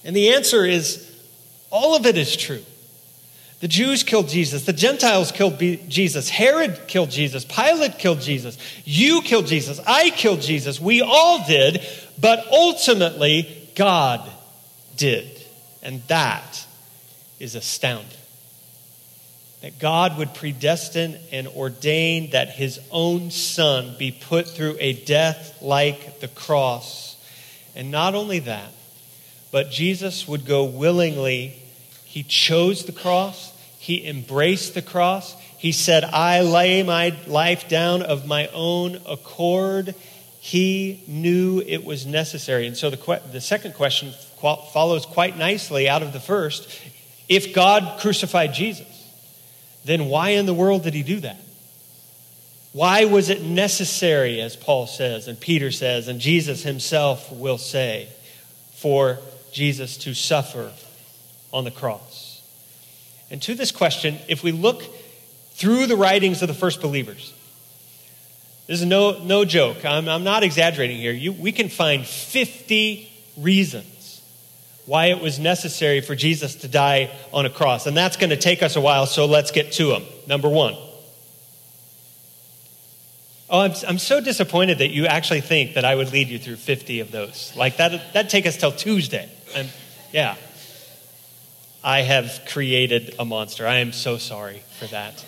And 0.05 0.14
the 0.14 0.35
answer 0.35 0.64
is 0.64 1.02
all 1.70 1.96
of 1.96 2.07
it 2.07 2.16
is 2.16 2.37
true. 2.37 2.62
The 3.61 3.68
Jews 3.68 4.02
killed 4.02 4.29
Jesus. 4.29 4.66
The 4.66 4.72
Gentiles 4.74 5.33
killed 5.33 5.59
Jesus. 5.59 6.29
Herod 6.29 6.87
killed 6.88 7.11
Jesus. 7.11 7.44
Pilate 7.44 7.98
killed 7.98 8.20
Jesus. 8.20 8.59
You 8.85 9.22
killed 9.22 9.46
Jesus. 9.46 9.81
I 9.87 10.11
killed 10.11 10.42
Jesus. 10.42 10.79
We 10.79 11.00
all 11.00 11.46
did. 11.46 11.85
But 12.20 12.46
ultimately, 12.52 13.70
God 13.74 14.31
did. 14.96 15.42
And 15.83 16.02
that 16.09 16.66
is 17.40 17.55
astounding 17.55 18.18
that 19.62 19.79
God 19.79 20.18
would 20.18 20.35
predestine 20.35 21.18
and 21.33 21.48
ordain 21.48 22.31
that 22.31 22.50
his 22.50 22.79
own 22.90 23.31
son 23.31 23.96
be 23.98 24.12
put 24.12 24.46
through 24.48 24.76
a 24.79 24.92
death 24.92 25.61
like 25.61 26.20
the 26.20 26.29
cross. 26.29 27.06
And 27.76 27.90
not 27.90 28.14
only 28.14 28.38
that, 28.40 28.72
but 29.52 29.70
Jesus 29.70 30.26
would 30.26 30.44
go 30.44 30.64
willingly. 30.64 31.48
He 32.04 32.22
chose 32.22 32.84
the 32.84 32.92
cross, 32.92 33.52
he 33.78 34.06
embraced 34.06 34.74
the 34.74 34.82
cross. 34.82 35.36
He 35.58 35.72
said, 35.72 36.04
I 36.04 36.42
lay 36.42 36.82
my 36.82 37.16
life 37.26 37.68
down 37.68 38.02
of 38.02 38.26
my 38.26 38.48
own 38.48 39.00
accord. 39.06 39.94
He 40.40 41.02
knew 41.06 41.62
it 41.66 41.84
was 41.84 42.04
necessary. 42.04 42.66
And 42.66 42.76
so 42.76 42.90
the, 42.90 43.22
the 43.32 43.40
second 43.40 43.74
question 43.74 44.12
follows 44.40 45.06
quite 45.06 45.36
nicely 45.38 45.88
out 45.88 46.02
of 46.02 46.12
the 46.12 46.20
first. 46.20 46.68
If 47.28 47.54
God 47.54 48.00
crucified 48.00 48.54
Jesus, 48.54 48.86
then 49.84 50.06
why 50.06 50.30
in 50.30 50.46
the 50.46 50.54
world 50.54 50.82
did 50.82 50.94
he 50.94 51.02
do 51.02 51.20
that? 51.20 51.40
Why 52.76 53.06
was 53.06 53.30
it 53.30 53.40
necessary, 53.40 54.38
as 54.42 54.54
Paul 54.54 54.86
says, 54.86 55.28
and 55.28 55.40
Peter 55.40 55.70
says, 55.70 56.08
and 56.08 56.20
Jesus 56.20 56.62
himself 56.62 57.32
will 57.32 57.56
say, 57.56 58.06
for 58.74 59.18
Jesus 59.50 59.96
to 59.96 60.12
suffer 60.12 60.70
on 61.54 61.64
the 61.64 61.70
cross? 61.70 62.42
And 63.30 63.40
to 63.40 63.54
this 63.54 63.72
question, 63.72 64.18
if 64.28 64.42
we 64.42 64.52
look 64.52 64.82
through 65.52 65.86
the 65.86 65.96
writings 65.96 66.42
of 66.42 66.48
the 66.48 66.54
first 66.54 66.82
believers, 66.82 67.32
this 68.66 68.80
is 68.80 68.86
no, 68.86 69.24
no 69.24 69.46
joke. 69.46 69.82
I'm, 69.86 70.06
I'm 70.06 70.22
not 70.22 70.42
exaggerating 70.42 70.98
here. 70.98 71.12
You, 71.12 71.32
we 71.32 71.52
can 71.52 71.70
find 71.70 72.04
50 72.06 73.10
reasons 73.38 74.20
why 74.84 75.06
it 75.06 75.22
was 75.22 75.38
necessary 75.38 76.02
for 76.02 76.14
Jesus 76.14 76.56
to 76.56 76.68
die 76.68 77.10
on 77.32 77.46
a 77.46 77.50
cross. 77.50 77.86
And 77.86 77.96
that's 77.96 78.18
going 78.18 78.28
to 78.28 78.36
take 78.36 78.62
us 78.62 78.76
a 78.76 78.82
while, 78.82 79.06
so 79.06 79.24
let's 79.24 79.50
get 79.50 79.72
to 79.72 79.86
them. 79.86 80.02
Number 80.26 80.50
one. 80.50 80.76
Oh, 83.48 83.61
I'm, 83.61 83.72
I'm 83.87 83.98
so 83.98 84.20
disappointed 84.20 84.78
that 84.78 84.90
you 84.90 85.06
actually 85.06 85.40
think 85.40 85.74
that 85.74 85.85
I 85.85 85.94
would 85.94 86.12
lead 86.12 86.28
you 86.28 86.38
through 86.38 86.56
50 86.56 87.00
of 87.00 87.12
those. 87.12 87.52
Like, 87.56 87.76
that, 87.76 88.12
that'd 88.12 88.30
take 88.30 88.46
us 88.46 88.56
till 88.56 88.72
Tuesday. 88.72 89.30
I'm, 89.54 89.68
yeah. 90.12 90.37
I 91.85 92.00
have 92.02 92.42
created 92.48 93.14
a 93.18 93.24
monster. 93.24 93.66
I 93.66 93.76
am 93.76 93.92
so 93.92 94.18
sorry 94.18 94.62
for 94.78 94.87
that. 94.87 95.24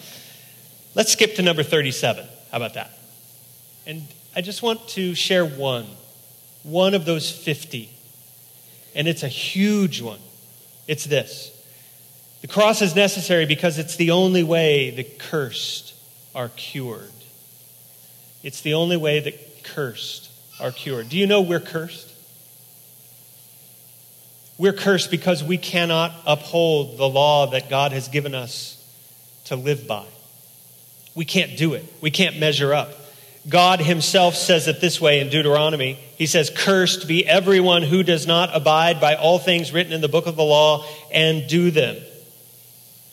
Let's 0.94 1.12
skip 1.12 1.37
to 1.37 1.42
number 1.42 1.62
37. 1.62 2.24
How 2.50 2.57
about 2.57 2.74
that? 2.74 2.90
And 3.87 4.02
I 4.35 4.40
just 4.40 4.62
want 4.62 4.87
to 4.88 5.14
share 5.14 5.46
one, 5.46 5.87
one 6.64 6.94
of 6.94 7.04
those 7.04 7.31
50 7.31 7.90
and 8.98 9.07
it's 9.07 9.22
a 9.22 9.28
huge 9.28 10.02
one. 10.02 10.18
It's 10.87 11.04
this 11.04 11.54
the 12.40 12.48
cross 12.48 12.83
is 12.83 12.94
necessary 12.94 13.46
because 13.46 13.78
it's 13.78 13.96
the 13.96 14.11
only 14.11 14.42
way 14.42 14.90
the 14.90 15.04
cursed 15.04 15.94
are 16.35 16.50
cured. 16.50 17.11
It's 18.42 18.61
the 18.61 18.74
only 18.74 18.96
way 18.96 19.20
that 19.20 19.64
cursed 19.64 20.31
are 20.61 20.70
cured. 20.70 21.09
Do 21.09 21.18
you 21.18 21.27
know 21.27 21.40
we're 21.40 21.61
cursed? 21.61 22.12
We're 24.57 24.72
cursed 24.72 25.11
because 25.11 25.42
we 25.44 25.57
cannot 25.57 26.12
uphold 26.27 26.98
the 26.98 27.09
law 27.09 27.48
that 27.48 27.70
God 27.70 27.92
has 27.92 28.09
given 28.09 28.35
us 28.35 28.74
to 29.44 29.57
live 29.57 29.87
by. 29.87 30.05
We 31.14 31.24
can't 31.24 31.57
do 31.57 31.74
it, 31.74 31.85
we 32.01 32.11
can't 32.11 32.38
measure 32.38 32.74
up. 32.74 32.92
God 33.48 33.81
himself 33.81 34.35
says 34.35 34.68
it 34.68 34.81
this 34.81 35.01
way 35.01 35.20
in 35.20 35.31
Deuteronomy. 35.31 35.98
He 36.16 36.27
says, 36.27 36.51
Cursed 36.55 37.09
be 37.09 37.27
everyone 37.27 37.83
who 37.83 38.03
does 38.03 38.27
not 38.27 38.55
abide 38.55 39.01
by 39.01 39.14
all 39.14 39.38
things 39.38 39.72
written 39.72 39.92
in 39.92 40.01
the 40.01 40.09
book 40.09 40.27
of 40.27 40.37
the 40.37 40.42
law 40.42 40.85
and 41.11 41.48
do 41.48 41.70
them. 41.70 41.96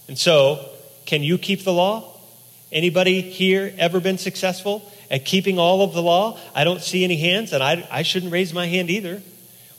And 0.07 0.17
so, 0.17 0.67
can 1.05 1.23
you 1.23 1.38
keep 1.38 1.63
the 1.63 1.71
law? 1.71 2.11
Anybody 2.71 3.21
here 3.21 3.73
ever 3.77 3.99
been 3.99 4.17
successful 4.17 4.91
at 5.09 5.25
keeping 5.25 5.59
all 5.59 5.81
of 5.81 5.93
the 5.93 6.01
law? 6.01 6.37
I 6.53 6.63
don't 6.63 6.81
see 6.81 7.03
any 7.03 7.17
hands, 7.17 7.53
and 7.53 7.63
I, 7.63 7.87
I 7.91 8.03
shouldn't 8.03 8.31
raise 8.31 8.53
my 8.53 8.67
hand 8.67 8.89
either. 8.89 9.21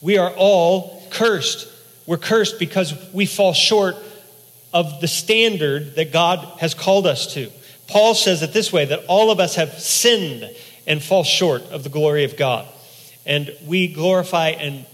We 0.00 0.18
are 0.18 0.30
all 0.30 1.02
cursed. 1.10 1.68
We're 2.06 2.18
cursed 2.18 2.58
because 2.58 2.94
we 3.12 3.26
fall 3.26 3.52
short 3.52 3.96
of 4.72 5.00
the 5.00 5.08
standard 5.08 5.96
that 5.96 6.12
God 6.12 6.38
has 6.60 6.74
called 6.74 7.06
us 7.06 7.32
to. 7.34 7.50
Paul 7.88 8.14
says 8.14 8.42
it 8.42 8.52
this 8.52 8.72
way 8.72 8.84
that 8.84 9.04
all 9.06 9.30
of 9.30 9.40
us 9.40 9.54
have 9.56 9.78
sinned 9.78 10.50
and 10.86 11.02
fall 11.02 11.24
short 11.24 11.62
of 11.64 11.82
the 11.82 11.88
glory 11.88 12.24
of 12.24 12.36
God. 12.36 12.66
And 13.24 13.54
we 13.66 13.88
glorify 13.88 14.50
and 14.50 14.86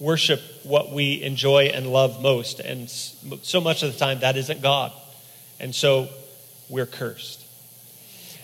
worship 0.00 0.40
what 0.62 0.92
we 0.92 1.22
enjoy 1.22 1.66
and 1.66 1.86
love 1.86 2.20
most. 2.20 2.60
And 2.60 2.88
so 2.90 3.60
much 3.60 3.82
of 3.82 3.92
the 3.92 3.98
time, 3.98 4.20
that 4.20 4.36
isn't 4.36 4.60
God. 4.60 4.92
And 5.58 5.74
so 5.74 6.08
we're 6.68 6.86
cursed. 6.86 7.37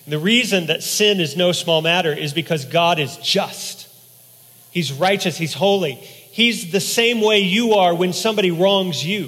The 0.06 0.18
reason 0.18 0.66
that 0.66 0.82
sin 0.82 1.20
is 1.20 1.36
no 1.36 1.52
small 1.52 1.80
matter 1.80 2.12
is 2.12 2.32
because 2.32 2.64
God 2.66 2.98
is 2.98 3.16
just, 3.18 3.88
He's 4.70 4.92
righteous, 4.92 5.36
He's 5.36 5.54
holy. 5.54 5.94
He's 5.94 6.72
the 6.72 6.80
same 6.80 7.20
way 7.20 7.40
you 7.40 7.74
are 7.74 7.94
when 7.94 8.12
somebody 8.12 8.50
wrongs 8.50 9.04
you. 9.06 9.26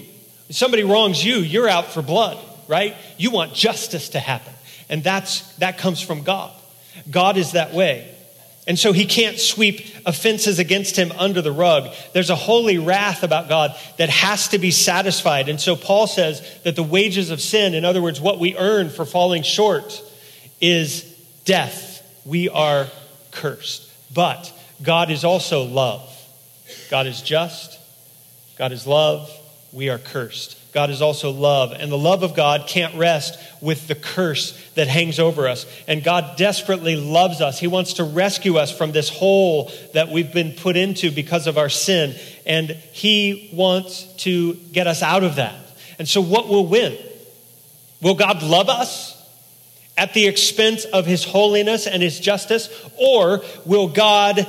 When 0.48 0.52
somebody 0.52 0.82
wrongs 0.82 1.24
you, 1.24 1.36
you're 1.36 1.68
out 1.68 1.86
for 1.92 2.02
blood, 2.02 2.38
right? 2.68 2.94
You 3.16 3.30
want 3.30 3.54
justice 3.54 4.10
to 4.10 4.20
happen. 4.20 4.52
And 4.88 5.02
that's, 5.02 5.54
that 5.56 5.78
comes 5.78 6.00
from 6.00 6.22
God. 6.22 6.52
God 7.10 7.36
is 7.36 7.52
that 7.52 7.72
way. 7.72 8.12
And 8.66 8.76
so 8.76 8.92
he 8.92 9.06
can't 9.06 9.38
sweep 9.38 9.86
offenses 10.04 10.58
against 10.58 10.96
him 10.96 11.12
under 11.12 11.40
the 11.40 11.52
rug. 11.52 11.94
There's 12.12 12.30
a 12.30 12.36
holy 12.36 12.78
wrath 12.78 13.22
about 13.22 13.48
God 13.48 13.76
that 13.96 14.10
has 14.10 14.48
to 14.48 14.58
be 14.58 14.72
satisfied. 14.72 15.48
And 15.48 15.60
so 15.60 15.76
Paul 15.76 16.08
says 16.08 16.42
that 16.64 16.74
the 16.74 16.82
wages 16.82 17.30
of 17.30 17.40
sin, 17.40 17.74
in 17.74 17.84
other 17.84 18.02
words, 18.02 18.20
what 18.20 18.40
we 18.40 18.56
earn 18.56 18.90
for 18.90 19.04
falling 19.04 19.44
short, 19.44 20.02
is 20.60 21.02
death. 21.44 22.02
We 22.24 22.48
are 22.48 22.86
cursed. 23.30 23.90
But 24.12 24.52
God 24.82 25.10
is 25.10 25.24
also 25.24 25.62
love. 25.64 26.12
God 26.90 27.06
is 27.06 27.22
just. 27.22 27.78
God 28.58 28.72
is 28.72 28.86
love. 28.86 29.30
We 29.72 29.90
are 29.90 29.98
cursed. 29.98 30.56
God 30.72 30.90
is 30.90 31.00
also 31.00 31.30
love. 31.30 31.72
And 31.72 31.90
the 31.90 31.98
love 31.98 32.22
of 32.22 32.34
God 32.34 32.66
can't 32.68 32.94
rest 32.96 33.38
with 33.62 33.88
the 33.88 33.94
curse 33.94 34.52
that 34.74 34.88
hangs 34.88 35.18
over 35.18 35.48
us. 35.48 35.66
And 35.88 36.04
God 36.04 36.36
desperately 36.36 36.96
loves 36.96 37.40
us. 37.40 37.58
He 37.58 37.66
wants 37.66 37.94
to 37.94 38.04
rescue 38.04 38.56
us 38.56 38.76
from 38.76 38.92
this 38.92 39.08
hole 39.08 39.70
that 39.94 40.10
we've 40.10 40.32
been 40.32 40.52
put 40.52 40.76
into 40.76 41.10
because 41.10 41.46
of 41.46 41.56
our 41.56 41.68
sin. 41.68 42.14
And 42.44 42.70
He 42.70 43.50
wants 43.52 44.04
to 44.18 44.54
get 44.72 44.86
us 44.86 45.02
out 45.02 45.24
of 45.24 45.36
that. 45.36 45.54
And 45.98 46.06
so, 46.06 46.20
what 46.20 46.48
will 46.48 46.66
win? 46.66 46.96
Will 48.02 48.14
God 48.14 48.42
love 48.42 48.68
us? 48.68 49.15
At 49.96 50.12
the 50.12 50.26
expense 50.26 50.84
of 50.84 51.06
his 51.06 51.24
holiness 51.24 51.86
and 51.86 52.02
his 52.02 52.20
justice? 52.20 52.68
Or 52.98 53.42
will 53.64 53.88
God 53.88 54.46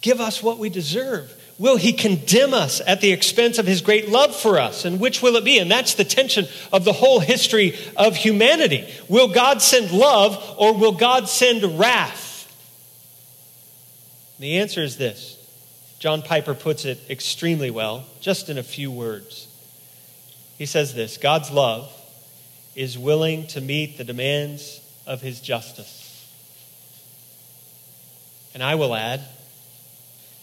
give 0.00 0.20
us 0.20 0.42
what 0.42 0.58
we 0.58 0.68
deserve? 0.68 1.34
Will 1.60 1.76
he 1.76 1.92
condemn 1.92 2.54
us 2.54 2.80
at 2.86 3.02
the 3.02 3.12
expense 3.12 3.58
of 3.58 3.66
his 3.66 3.82
great 3.82 4.08
love 4.08 4.34
for 4.34 4.58
us? 4.58 4.86
And 4.86 4.98
which 4.98 5.20
will 5.20 5.36
it 5.36 5.44
be? 5.44 5.58
And 5.58 5.70
that's 5.70 5.92
the 5.92 6.04
tension 6.04 6.46
of 6.72 6.84
the 6.84 6.92
whole 6.94 7.20
history 7.20 7.76
of 7.98 8.16
humanity. 8.16 8.90
Will 9.08 9.28
God 9.28 9.60
send 9.60 9.90
love 9.90 10.42
or 10.56 10.72
will 10.72 10.92
God 10.92 11.28
send 11.28 11.78
wrath? 11.78 12.28
The 14.38 14.56
answer 14.56 14.82
is 14.82 14.96
this. 14.96 15.36
John 15.98 16.22
Piper 16.22 16.54
puts 16.54 16.86
it 16.86 16.98
extremely 17.10 17.70
well, 17.70 18.06
just 18.22 18.48
in 18.48 18.56
a 18.56 18.62
few 18.62 18.90
words. 18.90 19.46
He 20.56 20.64
says 20.64 20.94
this 20.94 21.18
God's 21.18 21.50
love 21.50 21.92
is 22.80 22.96
willing 22.96 23.46
to 23.46 23.60
meet 23.60 23.98
the 23.98 24.04
demands 24.04 24.80
of 25.06 25.20
his 25.20 25.38
justice. 25.42 26.26
And 28.54 28.62
I 28.62 28.76
will 28.76 28.94
add, 28.94 29.20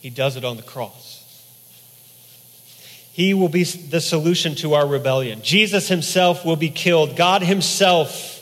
he 0.02 0.12
does 0.12 0.36
it 0.36 0.46
on 0.46 0.56
the 0.56 0.62
cross. 0.62 1.24
He 3.12 3.34
will 3.34 3.50
be 3.50 3.64
the 3.64 4.00
solution 4.00 4.54
to 4.58 4.76
our 4.76 4.86
rebellion. 4.86 5.42
Jesus 5.42 5.88
himself 5.88 6.46
will 6.46 6.56
be 6.56 6.70
killed. 6.70 7.16
God 7.16 7.42
himself 7.42 8.38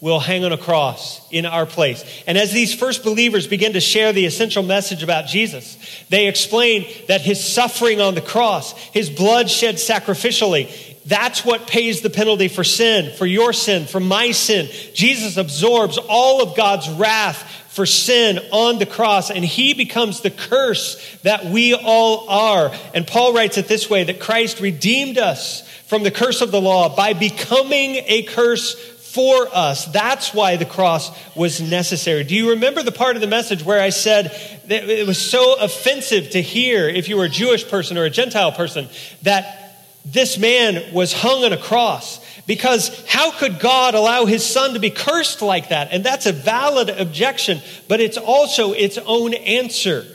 will 0.00 0.20
hang 0.20 0.44
on 0.44 0.52
a 0.52 0.58
cross 0.58 1.26
in 1.30 1.44
our 1.44 1.66
place. 1.66 2.04
And 2.26 2.38
as 2.38 2.52
these 2.52 2.74
first 2.74 3.02
believers 3.02 3.46
begin 3.46 3.72
to 3.72 3.80
share 3.80 4.12
the 4.12 4.26
essential 4.26 4.62
message 4.62 5.02
about 5.02 5.26
Jesus, 5.26 5.76
they 6.08 6.28
explain 6.28 6.86
that 7.08 7.22
his 7.22 7.42
suffering 7.42 8.00
on 8.00 8.14
the 8.14 8.20
cross, 8.20 8.72
his 8.88 9.10
blood 9.10 9.50
shed 9.50 9.76
sacrificially, 9.76 10.66
that's 11.08 11.44
what 11.44 11.66
pays 11.66 12.02
the 12.02 12.10
penalty 12.10 12.48
for 12.48 12.62
sin, 12.62 13.12
for 13.16 13.26
your 13.26 13.52
sin, 13.52 13.86
for 13.86 13.98
my 13.98 14.30
sin. 14.30 14.68
Jesus 14.94 15.36
absorbs 15.36 15.98
all 16.08 16.42
of 16.42 16.56
God's 16.56 16.88
wrath 16.90 17.42
for 17.68 17.86
sin 17.86 18.38
on 18.52 18.78
the 18.78 18.86
cross, 18.86 19.30
and 19.30 19.44
he 19.44 19.72
becomes 19.72 20.20
the 20.20 20.30
curse 20.30 21.16
that 21.22 21.46
we 21.46 21.74
all 21.74 22.28
are. 22.28 22.72
And 22.92 23.06
Paul 23.06 23.32
writes 23.32 23.56
it 23.56 23.68
this 23.68 23.88
way 23.88 24.04
that 24.04 24.20
Christ 24.20 24.60
redeemed 24.60 25.16
us 25.16 25.66
from 25.86 26.02
the 26.02 26.10
curse 26.10 26.42
of 26.42 26.50
the 26.50 26.60
law 26.60 26.94
by 26.94 27.14
becoming 27.14 28.02
a 28.06 28.24
curse 28.24 28.74
for 28.74 29.48
us. 29.54 29.86
That's 29.86 30.34
why 30.34 30.56
the 30.56 30.66
cross 30.66 31.10
was 31.34 31.62
necessary. 31.62 32.24
Do 32.24 32.34
you 32.34 32.50
remember 32.50 32.82
the 32.82 32.92
part 32.92 33.16
of 33.16 33.22
the 33.22 33.26
message 33.26 33.64
where 33.64 33.80
I 33.80 33.88
said 33.88 34.26
that 34.66 34.88
it 34.90 35.06
was 35.06 35.18
so 35.18 35.58
offensive 35.58 36.30
to 36.30 36.42
hear, 36.42 36.88
if 36.88 37.08
you 37.08 37.16
were 37.16 37.24
a 37.24 37.30
Jewish 37.30 37.66
person 37.66 37.96
or 37.96 38.04
a 38.04 38.10
Gentile 38.10 38.52
person, 38.52 38.86
that 39.22 39.57
this 40.12 40.38
man 40.38 40.92
was 40.92 41.12
hung 41.12 41.44
on 41.44 41.52
a 41.52 41.58
cross? 41.58 42.24
Because 42.46 43.04
how 43.06 43.30
could 43.30 43.60
God 43.60 43.94
allow 43.94 44.24
his 44.24 44.44
son 44.44 44.72
to 44.72 44.80
be 44.80 44.90
cursed 44.90 45.42
like 45.42 45.68
that? 45.68 45.88
And 45.92 46.02
that's 46.02 46.26
a 46.26 46.32
valid 46.32 46.88
objection, 46.88 47.60
but 47.88 48.00
it's 48.00 48.16
also 48.16 48.72
its 48.72 48.96
own 48.98 49.34
answer. 49.34 50.06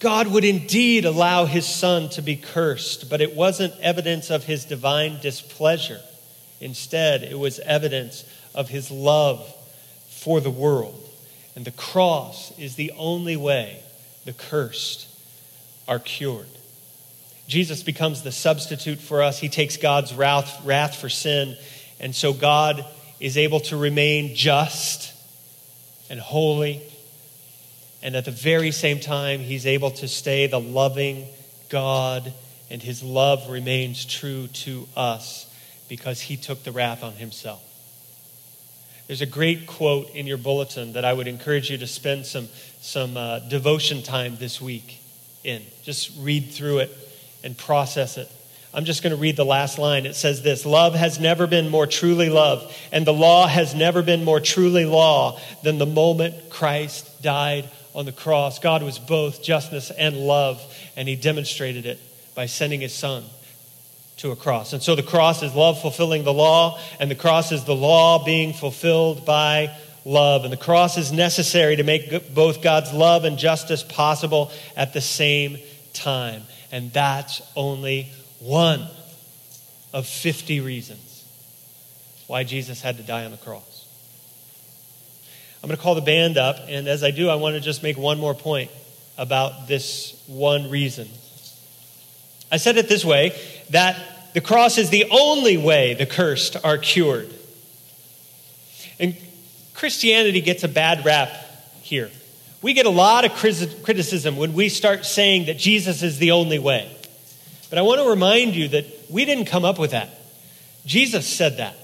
God 0.00 0.26
would 0.28 0.44
indeed 0.44 1.04
allow 1.04 1.44
his 1.44 1.64
son 1.66 2.08
to 2.10 2.22
be 2.22 2.36
cursed, 2.36 3.08
but 3.08 3.20
it 3.20 3.34
wasn't 3.34 3.72
evidence 3.80 4.30
of 4.30 4.44
his 4.44 4.64
divine 4.64 5.20
displeasure. 5.20 6.00
Instead, 6.60 7.22
it 7.22 7.38
was 7.38 7.58
evidence 7.60 8.24
of 8.54 8.68
his 8.68 8.90
love 8.90 9.48
for 10.08 10.40
the 10.40 10.50
world. 10.50 11.00
And 11.54 11.64
the 11.64 11.70
cross 11.70 12.56
is 12.58 12.74
the 12.74 12.92
only 12.98 13.36
way 13.36 13.80
the 14.24 14.32
cursed 14.32 15.06
are 15.86 16.00
cured. 16.00 16.48
Jesus 17.46 17.82
becomes 17.82 18.22
the 18.22 18.32
substitute 18.32 18.98
for 18.98 19.22
us. 19.22 19.38
He 19.38 19.48
takes 19.48 19.76
God's 19.76 20.14
wrath, 20.14 20.64
wrath 20.64 20.96
for 20.96 21.08
sin. 21.08 21.56
And 22.00 22.14
so 22.14 22.32
God 22.32 22.84
is 23.20 23.36
able 23.36 23.60
to 23.60 23.76
remain 23.76 24.34
just 24.34 25.12
and 26.08 26.18
holy. 26.18 26.82
And 28.02 28.16
at 28.16 28.24
the 28.24 28.30
very 28.30 28.70
same 28.70 29.00
time, 29.00 29.40
he's 29.40 29.66
able 29.66 29.90
to 29.92 30.08
stay 30.08 30.46
the 30.46 30.60
loving 30.60 31.26
God, 31.70 32.32
and 32.70 32.82
his 32.82 33.02
love 33.02 33.48
remains 33.50 34.04
true 34.04 34.46
to 34.48 34.86
us 34.96 35.50
because 35.88 36.20
he 36.20 36.36
took 36.36 36.62
the 36.64 36.72
wrath 36.72 37.02
on 37.02 37.14
himself. 37.14 37.62
There's 39.06 39.20
a 39.20 39.26
great 39.26 39.66
quote 39.66 40.10
in 40.10 40.26
your 40.26 40.38
bulletin 40.38 40.94
that 40.94 41.04
I 41.04 41.12
would 41.12 41.28
encourage 41.28 41.70
you 41.70 41.78
to 41.78 41.86
spend 41.86 42.24
some, 42.24 42.48
some 42.80 43.16
uh, 43.16 43.38
devotion 43.40 44.02
time 44.02 44.36
this 44.36 44.60
week 44.60 45.00
in. 45.42 45.62
Just 45.82 46.12
read 46.18 46.50
through 46.50 46.78
it 46.78 46.98
and 47.44 47.56
process 47.56 48.16
it. 48.16 48.28
I'm 48.72 48.84
just 48.84 49.04
going 49.04 49.12
to 49.12 49.20
read 49.20 49.36
the 49.36 49.44
last 49.44 49.78
line. 49.78 50.04
It 50.04 50.16
says 50.16 50.42
this 50.42 50.66
Love 50.66 50.94
has 50.94 51.20
never 51.20 51.46
been 51.46 51.68
more 51.68 51.86
truly 51.86 52.28
love, 52.28 52.76
and 52.90 53.06
the 53.06 53.12
law 53.12 53.46
has 53.46 53.74
never 53.74 54.02
been 54.02 54.24
more 54.24 54.40
truly 54.40 54.84
law 54.84 55.38
than 55.62 55.78
the 55.78 55.86
moment 55.86 56.50
Christ 56.50 57.22
died 57.22 57.68
on 57.94 58.04
the 58.04 58.12
cross. 58.12 58.58
God 58.58 58.82
was 58.82 58.98
both 58.98 59.42
justice 59.42 59.92
and 59.92 60.16
love, 60.16 60.60
and 60.96 61.06
he 61.06 61.14
demonstrated 61.14 61.86
it 61.86 62.00
by 62.34 62.46
sending 62.46 62.80
his 62.80 62.92
son 62.92 63.22
to 64.16 64.32
a 64.32 64.36
cross. 64.36 64.72
And 64.72 64.82
so 64.82 64.96
the 64.96 65.02
cross 65.04 65.42
is 65.42 65.54
love 65.54 65.80
fulfilling 65.80 66.24
the 66.24 66.32
law, 66.32 66.80
and 66.98 67.08
the 67.08 67.14
cross 67.14 67.52
is 67.52 67.64
the 67.64 67.76
law 67.76 68.24
being 68.24 68.52
fulfilled 68.52 69.24
by 69.24 69.76
love. 70.04 70.42
And 70.42 70.52
the 70.52 70.58
cross 70.58 70.98
is 70.98 71.12
necessary 71.12 71.76
to 71.76 71.84
make 71.84 72.34
both 72.34 72.60
God's 72.60 72.92
love 72.92 73.24
and 73.24 73.38
justice 73.38 73.84
possible 73.84 74.50
at 74.76 74.92
the 74.92 75.00
same 75.00 75.58
time. 75.92 76.42
And 76.72 76.92
that's 76.92 77.42
only 77.56 78.10
one 78.40 78.86
of 79.92 80.06
50 80.06 80.60
reasons 80.60 81.24
why 82.26 82.44
Jesus 82.44 82.80
had 82.80 82.96
to 82.96 83.02
die 83.02 83.24
on 83.24 83.30
the 83.30 83.36
cross. 83.36 83.86
I'm 85.62 85.68
going 85.68 85.76
to 85.76 85.82
call 85.82 85.94
the 85.94 86.02
band 86.02 86.36
up, 86.36 86.56
and 86.68 86.88
as 86.88 87.02
I 87.02 87.10
do, 87.10 87.30
I 87.30 87.36
want 87.36 87.54
to 87.54 87.60
just 87.60 87.82
make 87.82 87.96
one 87.96 88.18
more 88.18 88.34
point 88.34 88.70
about 89.16 89.66
this 89.66 90.22
one 90.26 90.68
reason. 90.68 91.08
I 92.52 92.58
said 92.58 92.76
it 92.76 92.88
this 92.88 93.04
way 93.04 93.38
that 93.70 94.32
the 94.34 94.40
cross 94.40 94.78
is 94.78 94.90
the 94.90 95.06
only 95.10 95.56
way 95.56 95.94
the 95.94 96.06
cursed 96.06 96.56
are 96.64 96.76
cured. 96.76 97.32
And 98.98 99.16
Christianity 99.74 100.40
gets 100.40 100.64
a 100.64 100.68
bad 100.68 101.04
rap 101.04 101.30
here. 101.82 102.10
We 102.64 102.72
get 102.72 102.86
a 102.86 102.90
lot 102.90 103.26
of 103.26 103.34
criticism 103.34 104.38
when 104.38 104.54
we 104.54 104.70
start 104.70 105.04
saying 105.04 105.44
that 105.46 105.58
Jesus 105.58 106.02
is 106.02 106.18
the 106.18 106.30
only 106.30 106.58
way. 106.58 106.90
But 107.68 107.78
I 107.78 107.82
want 107.82 108.00
to 108.00 108.08
remind 108.08 108.54
you 108.54 108.68
that 108.68 108.86
we 109.10 109.26
didn't 109.26 109.44
come 109.44 109.66
up 109.66 109.78
with 109.78 109.90
that. 109.90 110.08
Jesus 110.86 111.26
said 111.26 111.58
that. 111.58 111.76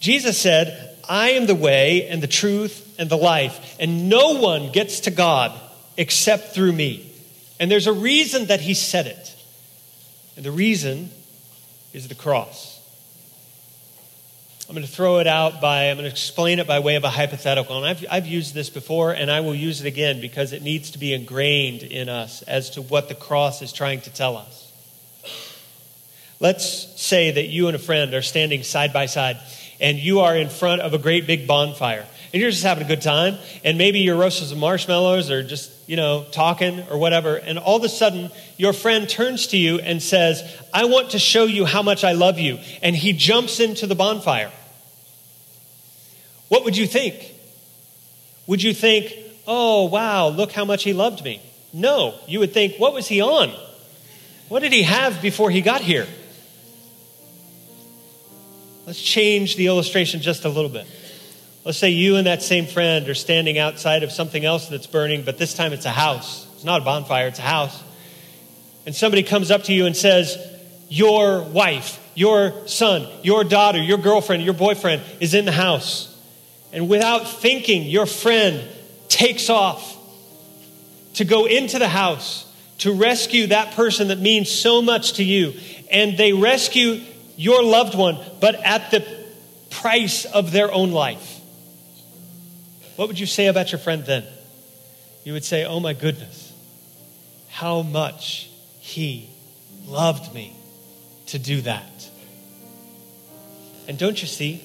Jesus 0.00 0.40
said, 0.40 0.96
I 1.06 1.32
am 1.32 1.44
the 1.44 1.54
way 1.54 2.08
and 2.08 2.22
the 2.22 2.26
truth 2.26 2.94
and 2.98 3.10
the 3.10 3.18
life, 3.18 3.76
and 3.78 4.08
no 4.08 4.40
one 4.40 4.72
gets 4.72 5.00
to 5.00 5.10
God 5.10 5.52
except 5.98 6.54
through 6.54 6.72
me. 6.72 7.12
And 7.60 7.70
there's 7.70 7.86
a 7.86 7.92
reason 7.92 8.46
that 8.46 8.62
he 8.62 8.72
said 8.72 9.06
it. 9.06 9.36
And 10.36 10.44
the 10.46 10.50
reason 10.50 11.10
is 11.92 12.08
the 12.08 12.14
cross. 12.14 12.75
I'm 14.68 14.74
going 14.74 14.84
to 14.84 14.92
throw 14.92 15.20
it 15.20 15.28
out 15.28 15.60
by, 15.60 15.90
I'm 15.90 15.96
going 15.96 16.06
to 16.06 16.10
explain 16.10 16.58
it 16.58 16.66
by 16.66 16.80
way 16.80 16.96
of 16.96 17.04
a 17.04 17.08
hypothetical. 17.08 17.76
And 17.76 17.86
I've, 17.86 18.04
I've 18.10 18.26
used 18.26 18.52
this 18.52 18.68
before, 18.68 19.12
and 19.12 19.30
I 19.30 19.38
will 19.38 19.54
use 19.54 19.80
it 19.80 19.86
again 19.86 20.20
because 20.20 20.52
it 20.52 20.60
needs 20.60 20.90
to 20.90 20.98
be 20.98 21.14
ingrained 21.14 21.84
in 21.84 22.08
us 22.08 22.42
as 22.42 22.70
to 22.70 22.82
what 22.82 23.08
the 23.08 23.14
cross 23.14 23.62
is 23.62 23.72
trying 23.72 24.00
to 24.00 24.12
tell 24.12 24.36
us. 24.36 24.72
Let's 26.40 27.00
say 27.00 27.30
that 27.30 27.46
you 27.46 27.68
and 27.68 27.76
a 27.76 27.78
friend 27.78 28.12
are 28.12 28.22
standing 28.22 28.64
side 28.64 28.92
by 28.92 29.06
side, 29.06 29.38
and 29.80 29.98
you 29.98 30.18
are 30.20 30.36
in 30.36 30.48
front 30.48 30.82
of 30.82 30.92
a 30.94 30.98
great 30.98 31.28
big 31.28 31.46
bonfire. 31.46 32.04
And 32.32 32.42
you're 32.42 32.50
just 32.50 32.64
having 32.64 32.84
a 32.84 32.88
good 32.88 33.02
time, 33.02 33.38
and 33.62 33.78
maybe 33.78 34.00
you're 34.00 34.16
roasting 34.16 34.48
some 34.48 34.58
marshmallows 34.58 35.30
or 35.30 35.44
just, 35.44 35.70
you 35.86 35.96
know, 35.96 36.24
talking 36.32 36.84
or 36.90 36.98
whatever. 36.98 37.36
And 37.36 37.58
all 37.58 37.76
of 37.76 37.84
a 37.84 37.88
sudden, 37.88 38.30
your 38.56 38.72
friend 38.72 39.08
turns 39.08 39.48
to 39.48 39.56
you 39.56 39.78
and 39.78 40.02
says, 40.02 40.42
I 40.74 40.84
want 40.86 41.10
to 41.10 41.18
show 41.18 41.44
you 41.44 41.64
how 41.64 41.82
much 41.82 42.04
I 42.04 42.12
love 42.12 42.38
you. 42.38 42.58
And 42.82 42.96
he 42.96 43.12
jumps 43.12 43.60
into 43.60 43.86
the 43.86 43.94
bonfire. 43.94 44.50
What 46.48 46.64
would 46.64 46.76
you 46.76 46.86
think? 46.86 47.34
Would 48.46 48.62
you 48.62 48.74
think, 48.74 49.12
oh, 49.46 49.86
wow, 49.86 50.28
look 50.28 50.52
how 50.52 50.64
much 50.64 50.84
he 50.84 50.92
loved 50.92 51.24
me? 51.24 51.40
No. 51.72 52.18
You 52.26 52.40
would 52.40 52.52
think, 52.52 52.76
what 52.76 52.92
was 52.92 53.08
he 53.08 53.20
on? 53.20 53.52
What 54.48 54.60
did 54.60 54.72
he 54.72 54.82
have 54.82 55.20
before 55.20 55.50
he 55.50 55.60
got 55.60 55.80
here? 55.80 56.06
Let's 58.86 59.02
change 59.02 59.56
the 59.56 59.66
illustration 59.66 60.20
just 60.20 60.44
a 60.44 60.48
little 60.48 60.70
bit. 60.70 60.86
Let's 61.66 61.78
say 61.78 61.90
you 61.90 62.14
and 62.14 62.28
that 62.28 62.44
same 62.44 62.64
friend 62.64 63.08
are 63.08 63.14
standing 63.14 63.58
outside 63.58 64.04
of 64.04 64.12
something 64.12 64.44
else 64.44 64.68
that's 64.68 64.86
burning, 64.86 65.24
but 65.24 65.36
this 65.36 65.52
time 65.52 65.72
it's 65.72 65.84
a 65.84 65.90
house. 65.90 66.46
It's 66.54 66.62
not 66.62 66.82
a 66.82 66.84
bonfire, 66.84 67.26
it's 67.26 67.40
a 67.40 67.42
house. 67.42 67.82
And 68.86 68.94
somebody 68.94 69.24
comes 69.24 69.50
up 69.50 69.64
to 69.64 69.72
you 69.72 69.84
and 69.84 69.96
says, 69.96 70.38
Your 70.88 71.42
wife, 71.42 71.98
your 72.14 72.68
son, 72.68 73.08
your 73.24 73.42
daughter, 73.42 73.82
your 73.82 73.98
girlfriend, 73.98 74.44
your 74.44 74.54
boyfriend 74.54 75.02
is 75.18 75.34
in 75.34 75.44
the 75.44 75.50
house. 75.50 76.16
And 76.72 76.88
without 76.88 77.26
thinking, 77.26 77.82
your 77.82 78.06
friend 78.06 78.62
takes 79.08 79.50
off 79.50 79.98
to 81.14 81.24
go 81.24 81.46
into 81.46 81.80
the 81.80 81.88
house 81.88 82.44
to 82.78 82.92
rescue 82.92 83.48
that 83.48 83.74
person 83.74 84.08
that 84.08 84.20
means 84.20 84.48
so 84.52 84.82
much 84.82 85.14
to 85.14 85.24
you. 85.24 85.54
And 85.90 86.16
they 86.16 86.32
rescue 86.32 87.00
your 87.36 87.64
loved 87.64 87.96
one, 87.96 88.20
but 88.40 88.54
at 88.54 88.92
the 88.92 89.04
price 89.70 90.26
of 90.26 90.52
their 90.52 90.72
own 90.72 90.92
life. 90.92 91.35
What 92.96 93.08
would 93.08 93.18
you 93.18 93.26
say 93.26 93.46
about 93.46 93.72
your 93.72 93.78
friend 93.78 94.04
then? 94.04 94.24
You 95.24 95.32
would 95.34 95.44
say, 95.44 95.64
Oh 95.64 95.80
my 95.80 95.92
goodness, 95.92 96.52
how 97.48 97.82
much 97.82 98.50
he 98.80 99.28
loved 99.86 100.34
me 100.34 100.56
to 101.26 101.38
do 101.38 101.60
that. 101.62 102.08
And 103.88 103.98
don't 103.98 104.20
you 104.20 104.28
see? 104.28 104.62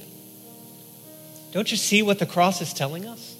Don't 1.51 1.69
you 1.69 1.77
see 1.77 2.01
what 2.01 2.19
the 2.19 2.25
cross 2.25 2.61
is 2.61 2.73
telling 2.73 3.05
us? 3.05 3.30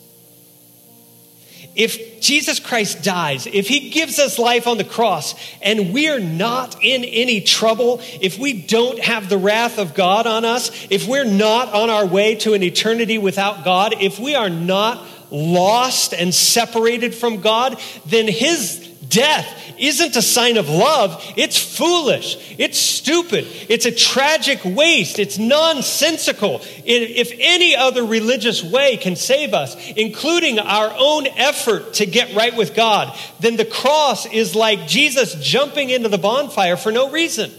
If 1.74 2.20
Jesus 2.20 2.60
Christ 2.60 3.04
dies, 3.04 3.48
if 3.48 3.68
he 3.68 3.90
gives 3.90 4.20
us 4.20 4.38
life 4.38 4.68
on 4.68 4.78
the 4.78 4.84
cross, 4.84 5.36
and 5.62 5.94
we're 5.94 6.20
not 6.20 6.76
in 6.84 7.04
any 7.06 7.42
trouble, 7.42 8.02
if 8.22 8.38
we 8.38 8.62
don't 8.62 9.00
have 9.00 9.30
the 9.30 9.38
wrath 9.38 9.78
of 9.78 9.94
God 9.94 10.28
on 10.28 10.44
us, 10.44 10.70
if 10.90 11.08
we're 11.08 11.24
not 11.24 11.74
on 11.74 11.90
our 11.90 12.06
way 12.06 12.36
to 12.36 12.54
an 12.54 12.64
eternity 12.64 13.18
without 13.18 13.64
God, 13.64 13.96
if 14.02 14.20
we 14.20 14.36
are 14.36 14.50
not 14.50 15.06
lost 15.32 16.14
and 16.14 16.34
separated 16.34 17.16
from 17.16 17.40
God, 17.40 17.80
then 18.06 18.28
his 18.28 18.91
death 19.12 19.76
isn't 19.78 20.16
a 20.16 20.22
sign 20.22 20.58
of 20.58 20.70
love. 20.70 21.24
It's 21.36 21.58
foolish. 21.58 22.56
It's 22.58 22.80
stupid. 22.80 23.46
It's 23.70 23.86
a 23.86 23.92
tragic 23.92 24.62
waste. 24.64 25.20
It's 25.20 25.38
nonsensical. 25.38 26.62
If 26.86 27.32
any 27.40 27.76
other 27.76 28.04
religious 28.04 28.64
way 28.64 28.98
can 28.98 29.16
save 29.16 29.54
us, 29.54 29.76
including 29.96 30.58
our 30.58 30.94
own 30.98 31.28
effort 31.28 31.96
to 31.96 32.06
get 32.06 32.34
right 32.36 32.56
with 32.56 32.74
God, 32.74 33.16
then 33.40 33.58
the 33.58 33.66
cross 33.66 34.26
is 34.26 34.56
like 34.56 34.88
Jesus 34.88 35.36
jumping 35.36 35.90
into 35.90 36.10
the 36.10 36.18
bonfire 36.18 36.78
for 36.78 36.92
no 36.92 37.12
reason. 37.12 37.52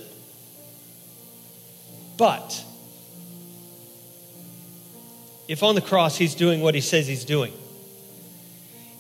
But 2.17 2.65
if 5.49 5.63
on 5.63 5.75
the 5.75 5.81
cross 5.81 6.17
he's 6.17 6.35
doing 6.35 6.61
what 6.61 6.75
he 6.75 6.81
says 6.81 7.07
he's 7.07 7.25
doing, 7.25 7.53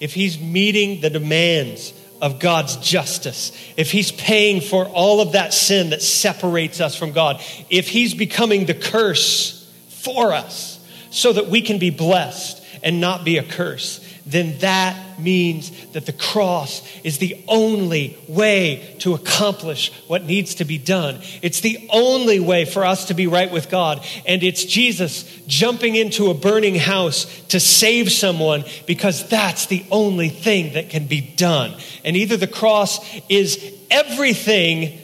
if 0.00 0.12
he's 0.12 0.40
meeting 0.40 1.00
the 1.00 1.10
demands 1.10 1.94
of 2.22 2.38
God's 2.38 2.76
justice, 2.76 3.50
if 3.76 3.90
He's 3.90 4.12
paying 4.12 4.60
for 4.60 4.86
all 4.86 5.20
of 5.20 5.32
that 5.32 5.52
sin 5.52 5.90
that 5.90 6.00
separates 6.00 6.80
us 6.80 6.96
from 6.96 7.10
God, 7.10 7.42
if 7.68 7.88
He's 7.88 8.14
becoming 8.14 8.64
the 8.64 8.74
curse 8.74 9.68
for 9.88 10.32
us 10.32 10.78
so 11.10 11.32
that 11.32 11.48
we 11.48 11.60
can 11.60 11.78
be 11.78 11.90
blessed 11.90 12.64
and 12.82 13.00
not 13.00 13.24
be 13.24 13.38
a 13.38 13.42
curse, 13.42 14.01
then 14.24 14.58
that 14.58 15.18
means 15.18 15.70
that 15.92 16.06
the 16.06 16.12
cross 16.12 16.82
is 17.02 17.18
the 17.18 17.42
only 17.48 18.16
way 18.28 18.96
to 19.00 19.14
accomplish 19.14 19.92
what 20.06 20.24
needs 20.24 20.56
to 20.56 20.64
be 20.64 20.78
done. 20.78 21.20
It's 21.42 21.60
the 21.60 21.88
only 21.90 22.38
way 22.38 22.64
for 22.64 22.84
us 22.84 23.06
to 23.06 23.14
be 23.14 23.26
right 23.26 23.50
with 23.50 23.68
God. 23.68 24.04
And 24.26 24.42
it's 24.42 24.64
Jesus 24.64 25.24
jumping 25.46 25.96
into 25.96 26.30
a 26.30 26.34
burning 26.34 26.76
house 26.76 27.26
to 27.48 27.58
save 27.58 28.12
someone 28.12 28.64
because 28.86 29.28
that's 29.28 29.66
the 29.66 29.84
only 29.90 30.28
thing 30.28 30.74
that 30.74 30.90
can 30.90 31.06
be 31.06 31.20
done. 31.20 31.74
And 32.04 32.16
either 32.16 32.36
the 32.36 32.46
cross 32.46 33.00
is 33.28 33.72
everything 33.90 35.00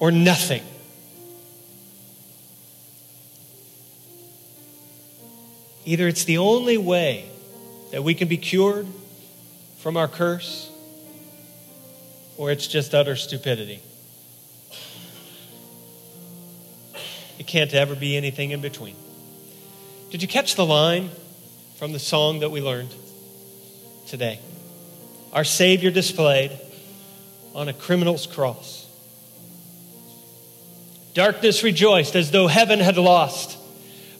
or 0.00 0.10
nothing. 0.10 0.62
Either 5.84 6.08
it's 6.08 6.24
the 6.24 6.38
only 6.38 6.78
way 6.78 7.30
that 7.94 8.02
we 8.02 8.12
can 8.12 8.26
be 8.26 8.36
cured 8.36 8.88
from 9.78 9.96
our 9.96 10.08
curse, 10.08 10.68
or 12.36 12.50
it's 12.50 12.66
just 12.66 12.92
utter 12.92 13.14
stupidity. 13.14 13.80
It 17.38 17.46
can't 17.46 17.72
ever 17.72 17.94
be 17.94 18.16
anything 18.16 18.50
in 18.50 18.60
between. 18.60 18.96
Did 20.10 20.22
you 20.22 20.26
catch 20.26 20.56
the 20.56 20.66
line 20.66 21.08
from 21.76 21.92
the 21.92 22.00
song 22.00 22.40
that 22.40 22.50
we 22.50 22.60
learned 22.60 22.92
today? 24.08 24.40
Our 25.32 25.44
Savior 25.44 25.92
displayed 25.92 26.50
on 27.54 27.68
a 27.68 27.72
criminal's 27.72 28.26
cross. 28.26 28.88
Darkness 31.14 31.62
rejoiced 31.62 32.16
as 32.16 32.32
though 32.32 32.48
heaven 32.48 32.80
had 32.80 32.96
lost. 32.96 33.56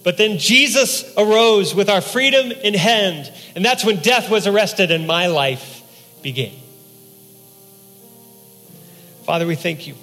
But 0.04 0.18
then 0.18 0.38
Jesus 0.38 1.12
arose 1.16 1.74
with 1.74 1.88
our 1.88 2.02
freedom 2.02 2.52
in 2.52 2.74
hand, 2.74 3.32
and 3.56 3.64
that's 3.64 3.84
when 3.84 3.96
death 3.96 4.30
was 4.30 4.46
arrested 4.46 4.90
and 4.90 5.06
my 5.06 5.28
life 5.28 5.82
began. 6.22 6.52
Father, 9.24 9.46
we 9.46 9.56
thank 9.56 9.86
you 9.86 9.94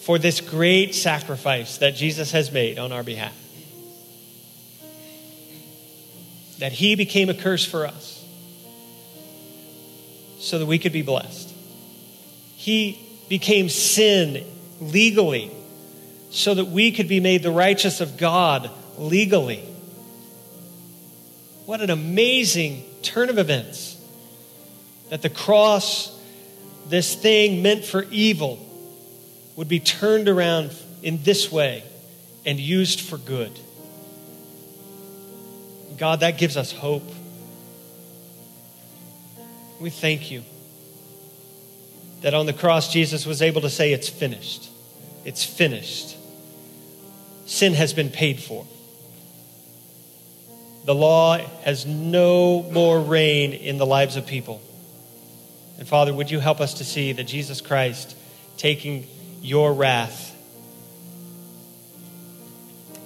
for 0.00 0.18
this 0.18 0.42
great 0.42 0.94
sacrifice 0.94 1.78
that 1.78 1.94
Jesus 1.94 2.30
has 2.32 2.52
made 2.52 2.78
on 2.78 2.92
our 2.92 3.02
behalf. 3.02 3.34
That 6.58 6.72
he 6.72 6.94
became 6.94 7.30
a 7.30 7.34
curse 7.34 7.64
for 7.64 7.86
us 7.86 8.22
so 10.38 10.58
that 10.58 10.66
we 10.66 10.78
could 10.78 10.92
be 10.92 11.02
blessed. 11.02 11.52
He 12.56 13.00
became 13.30 13.70
sin 13.70 14.44
legally 14.78 15.50
so 16.30 16.54
that 16.54 16.66
we 16.66 16.92
could 16.92 17.08
be 17.08 17.20
made 17.20 17.42
the 17.42 17.50
righteous 17.50 18.02
of 18.02 18.18
God 18.18 18.70
legally. 18.98 19.62
What 21.66 21.80
an 21.80 21.90
amazing 21.90 22.84
turn 23.02 23.28
of 23.28 23.38
events 23.38 24.00
that 25.10 25.22
the 25.22 25.30
cross, 25.30 26.16
this 26.88 27.14
thing 27.14 27.62
meant 27.62 27.84
for 27.84 28.04
evil, 28.10 28.58
would 29.56 29.68
be 29.68 29.80
turned 29.80 30.28
around 30.28 30.72
in 31.02 31.22
this 31.22 31.50
way 31.50 31.82
and 32.44 32.58
used 32.60 33.00
for 33.00 33.18
good. 33.18 33.58
God, 35.98 36.20
that 36.20 36.38
gives 36.38 36.56
us 36.56 36.72
hope. 36.72 37.10
We 39.80 39.90
thank 39.90 40.30
you 40.30 40.42
that 42.22 42.34
on 42.34 42.46
the 42.46 42.52
cross, 42.52 42.92
Jesus 42.92 43.26
was 43.26 43.42
able 43.42 43.60
to 43.62 43.70
say, 43.70 43.92
It's 43.92 44.08
finished. 44.08 44.68
It's 45.24 45.44
finished. 45.44 46.16
Sin 47.46 47.74
has 47.74 47.92
been 47.92 48.10
paid 48.10 48.40
for 48.40 48.66
the 50.86 50.94
law 50.94 51.36
has 51.64 51.84
no 51.84 52.62
more 52.70 53.00
reign 53.00 53.52
in 53.52 53.76
the 53.76 53.86
lives 53.86 54.16
of 54.16 54.26
people. 54.26 54.62
And 55.78 55.86
Father, 55.86 56.14
would 56.14 56.30
you 56.30 56.40
help 56.40 56.60
us 56.60 56.74
to 56.74 56.84
see 56.84 57.12
that 57.12 57.24
Jesus 57.24 57.60
Christ 57.60 58.16
taking 58.56 59.06
your 59.42 59.74
wrath 59.74 60.34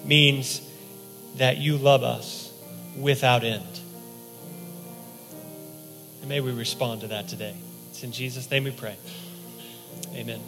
means 0.04 0.60
that 1.36 1.56
you 1.58 1.76
love 1.76 2.02
us 2.02 2.52
without 2.96 3.44
end. 3.44 3.80
And 6.20 6.28
may 6.28 6.40
we 6.40 6.52
respond 6.52 7.02
to 7.02 7.08
that 7.08 7.28
today. 7.28 7.54
It's 7.90 8.02
in 8.02 8.12
Jesus' 8.12 8.50
name 8.50 8.64
we 8.64 8.72
pray. 8.72 8.96
Amen. 10.14 10.40